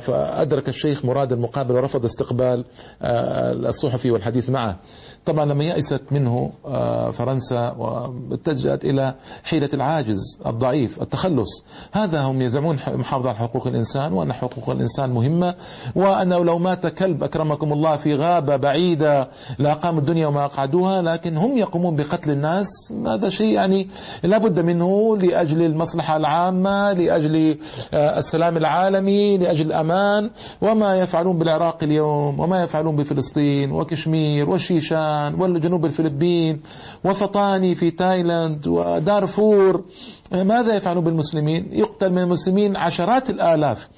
فأدرك 0.00 0.68
الشيخ 0.68 1.04
مراد 1.04 1.32
المقابل 1.32 1.74
ورفض 1.74 2.04
استقبال 2.04 2.64
الصحفي 3.02 4.10
والحديث 4.10 4.50
معه. 4.50 4.78
طبعا 5.26 5.44
لما 5.44 5.64
يأست 5.64 6.02
منه 6.10 6.52
آه، 6.66 7.10
فرنسا 7.10 7.70
واتجهت 7.78 8.84
إلى 8.84 9.14
حيلة 9.44 9.68
العاجز 9.74 10.40
الضعيف 10.46 11.02
التخلص. 11.02 11.64
هذا 11.92 12.20
هم 12.20 12.42
يزعمون 12.42 12.78
محافظة 12.88 13.28
على 13.28 13.38
حقوق 13.38 13.66
الإنسان 13.66 14.12
وأن 14.12 14.32
حقوق 14.32 14.70
الإنسان 14.70 15.10
مهمة 15.10 15.54
وأنه 15.94 16.44
لو 16.44 16.58
مات 16.58 16.86
كلب 16.86 17.24
أكرمكم 17.24 17.72
الله 17.72 17.96
في 17.96 18.14
غابة 18.14 18.56
بعيدة 18.56 19.28
لأقام 19.58 19.98
الدنيا 19.98 20.26
وما 20.26 20.44
أقعدوها 20.44 21.02
لكن 21.02 21.36
هم 21.36 21.58
يقومون 21.58 21.96
بقتل 21.96 22.30
الناس. 22.30 22.92
هذا 23.06 23.28
شيء 23.28 23.54
يعني 23.54 23.88
لابد 24.22 24.60
منه 24.60 25.16
لأجل 25.16 25.62
المصلحة 25.62 26.16
العامة 26.16 26.92
لأجل 26.92 27.58
آه، 27.94 28.18
السلام 28.18 28.56
العالمي 28.56 29.38
لأجل 29.38 29.66
الأمان. 29.66 30.30
وما 30.60 30.96
يفعلون 30.96 31.38
بالعراق 31.38 31.82
اليوم 31.82 32.40
وما 32.40 32.62
يفعلون 32.62 32.96
بفلسطين 32.96 33.72
وكشمير 33.72 34.50
والشيشان 34.50 35.11
وجنوب 35.38 35.84
الفلبين 35.84 36.62
وفطاني 37.04 37.74
في 37.74 37.90
تايلاند 37.90 38.68
ودارفور. 38.68 39.84
ماذا 40.32 40.74
يفعلون 40.74 41.04
بالمسلمين؟ 41.04 41.68
يقتل 41.72 42.12
من 42.12 42.18
المسلمين 42.18 42.76
عشرات 42.76 43.30
الآلاف. 43.30 43.88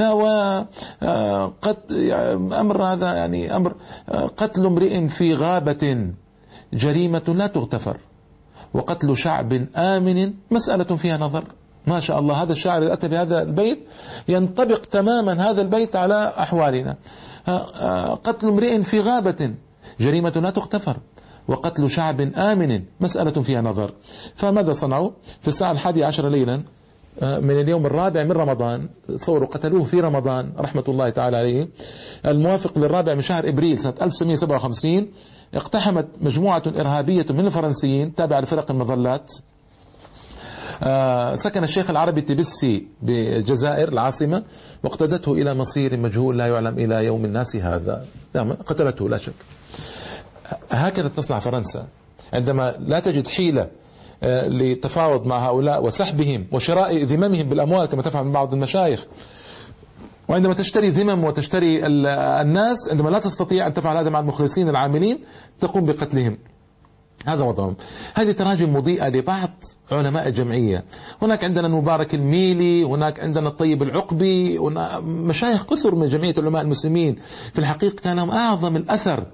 وقد 0.00 1.76
أمر 2.52 2.82
هذا 2.82 3.14
يعني 3.14 3.56
أمر 3.56 3.74
قتل 4.36 4.66
امرئ 4.66 5.08
في 5.08 5.34
غابة 5.34 6.10
جريمة 6.72 7.22
لا 7.28 7.46
تغتفر. 7.46 7.96
وقتل 8.74 9.16
شعب 9.16 9.66
آمن 9.76 10.32
مسألة 10.50 10.96
فيها 10.96 11.18
نظر. 11.18 11.44
ما 11.86 12.00
شاء 12.00 12.18
الله 12.18 12.42
هذا 12.42 12.52
الشاعر 12.52 12.82
اللي 12.82 12.92
أتى 12.92 13.08
بهذا 13.08 13.42
البيت 13.42 13.86
ينطبق 14.28 14.80
تماما 14.80 15.50
هذا 15.50 15.62
البيت 15.62 15.96
على 15.96 16.32
أحوالنا. 16.38 16.96
قتل 18.24 18.48
امرئ 18.48 18.82
في 18.82 19.00
غابة 19.00 19.54
جريمة 20.00 20.32
لا 20.36 20.50
تغتفر. 20.50 20.96
وقتل 21.48 21.90
شعب 21.90 22.20
آمن 22.20 22.82
مسألة 23.00 23.42
فيها 23.42 23.62
نظر. 23.62 23.92
فماذا 24.36 24.72
صنعوا؟ 24.72 25.10
في 25.40 25.48
الساعة 25.48 25.72
الحادية 25.72 26.06
عشر 26.06 26.28
ليلا 26.28 26.62
من 27.22 27.60
اليوم 27.60 27.86
الرابع 27.86 28.24
من 28.24 28.32
رمضان 28.32 28.88
تصوروا 29.08 29.48
قتلوه 29.48 29.84
في 29.84 30.00
رمضان 30.00 30.52
رحمة 30.58 30.84
الله 30.88 31.10
تعالى 31.10 31.36
عليه. 31.36 31.68
الموافق 32.26 32.78
للرابع 32.78 33.14
من 33.14 33.22
شهر 33.22 33.48
إبريل 33.48 33.78
سنة 33.78 33.94
1957 34.02 35.08
اقتحمت 35.54 36.06
مجموعة 36.20 36.62
إرهابية 36.66 37.26
من 37.30 37.46
الفرنسيين 37.46 38.14
تابعة 38.14 38.40
لفرق 38.40 38.70
المظلات. 38.70 39.32
آه، 40.82 41.36
سكن 41.36 41.64
الشيخ 41.64 41.90
العربي 41.90 42.20
التبسي 42.20 42.86
بالجزائر 43.02 43.88
العاصمة 43.88 44.42
واقتدته 44.84 45.32
إلى 45.32 45.54
مصير 45.54 45.96
مجهول 45.96 46.38
لا 46.38 46.46
يعلم 46.46 46.78
إلى 46.78 47.04
يوم 47.04 47.24
الناس 47.24 47.56
هذا. 47.56 48.04
نعم 48.34 48.52
قتلته 48.52 49.08
لا 49.08 49.18
شك. 49.18 49.55
هكذا 50.70 51.08
تصنع 51.08 51.38
فرنسا. 51.38 51.86
عندما 52.32 52.74
لا 52.78 53.00
تجد 53.00 53.28
حيلة 53.28 53.68
آه، 54.22 54.48
للتفاوض 54.48 55.26
مع 55.26 55.48
هؤلاء 55.48 55.84
وسحبهم 55.84 56.46
وشراء 56.52 57.04
ذممهم 57.04 57.48
بالأموال 57.48 57.86
كما 57.86 58.02
تفعل 58.02 58.30
بعض 58.30 58.54
المشايخ 58.54 59.06
وعندما 60.28 60.54
تشتري 60.54 60.90
ذمم 60.90 61.24
وتشتري 61.24 61.86
الناس 61.86 62.88
عندما 62.90 63.10
لا 63.10 63.18
تستطيع 63.18 63.66
أن 63.66 63.74
تفعل 63.74 63.96
هذا 63.96 64.10
مع 64.10 64.20
المخلصين 64.20 64.68
العاملين 64.68 65.18
تقوم 65.60 65.84
بقتلهم. 65.84 66.38
هذا 67.26 67.44
وضعهم. 67.44 67.76
هذه 68.14 68.32
تراجم 68.32 68.76
مضيئة 68.76 69.08
لبعض 69.08 69.50
علماء 69.92 70.28
الجمعية. 70.28 70.84
هناك 71.22 71.44
عندنا 71.44 71.66
المبارك 71.66 72.14
الميلي 72.14 72.84
هناك 72.84 73.20
عندنا 73.20 73.48
الطيب 73.48 73.82
العقبي 73.82 74.58
مشايخ 75.02 75.64
كثر 75.64 75.94
من 75.94 76.08
جمعية 76.08 76.34
علماء 76.38 76.62
المسلمين. 76.62 77.16
في 77.52 77.58
الحقيقة 77.58 78.02
كان 78.02 78.16
لهم 78.16 78.30
أعظم 78.30 78.76
الأثر 78.76 79.26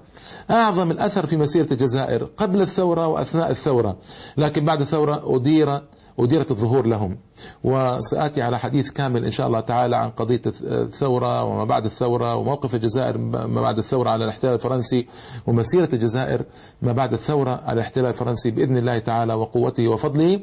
أعظم 0.51 0.91
الأثر 0.91 1.25
في 1.25 1.37
مسيرة 1.37 1.67
الجزائر 1.71 2.23
قبل 2.23 2.61
الثورة 2.61 3.07
وأثناء 3.07 3.51
الثورة. 3.51 3.97
لكن 4.37 4.65
بعد 4.65 4.81
الثورة 4.81 5.35
أدير 5.35 5.81
أديرت 6.19 6.51
الظهور 6.51 6.87
لهم. 6.87 7.17
وسآتي 7.63 8.41
على 8.41 8.59
حديث 8.59 8.91
كامل 8.91 9.25
إن 9.25 9.31
شاء 9.31 9.47
الله 9.47 9.59
تعالى 9.59 9.95
عن 9.95 10.09
قضية 10.09 10.41
الثورة 10.61 11.43
وما 11.43 11.63
بعد 11.63 11.85
الثورة 11.85 12.35
وموقف 12.35 12.75
الجزائر 12.75 13.17
ما 13.17 13.61
بعد 13.61 13.77
الثورة 13.77 14.09
على 14.09 14.23
الاحتلال 14.23 14.53
الفرنسي 14.53 15.07
ومسيرة 15.47 15.89
الجزائر 15.93 16.45
ما 16.81 16.91
بعد 16.91 17.13
الثورة 17.13 17.61
على 17.65 17.73
الاحتلال 17.73 18.07
الفرنسي 18.07 18.51
بإذن 18.51 18.77
الله 18.77 18.99
تعالى 18.99 19.33
وقوته 19.33 19.87
وفضله. 19.87 20.39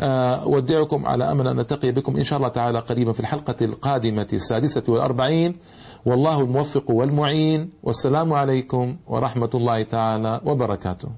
آه، 0.00 0.34
أودعكم 0.34 1.06
على 1.06 1.32
أمل 1.32 1.48
أن 1.48 1.56
نلتقي 1.56 1.92
بكم 1.92 2.16
إن 2.16 2.24
شاء 2.24 2.36
الله 2.36 2.48
تعالى 2.48 2.78
قريبا 2.78 3.12
في 3.12 3.20
الحلقة 3.20 3.56
القادمة 3.62 4.28
السادسة 4.32 4.82
والأربعين. 4.88 5.56
والله 6.06 6.40
الموفق 6.40 6.90
والمعين 6.90 7.70
والسلام 7.82 8.32
عليكم 8.32 8.96
ورحمة 9.06 9.50
الله 9.54 9.82
تعالى 9.82 10.40
وبركاته. 10.46 11.08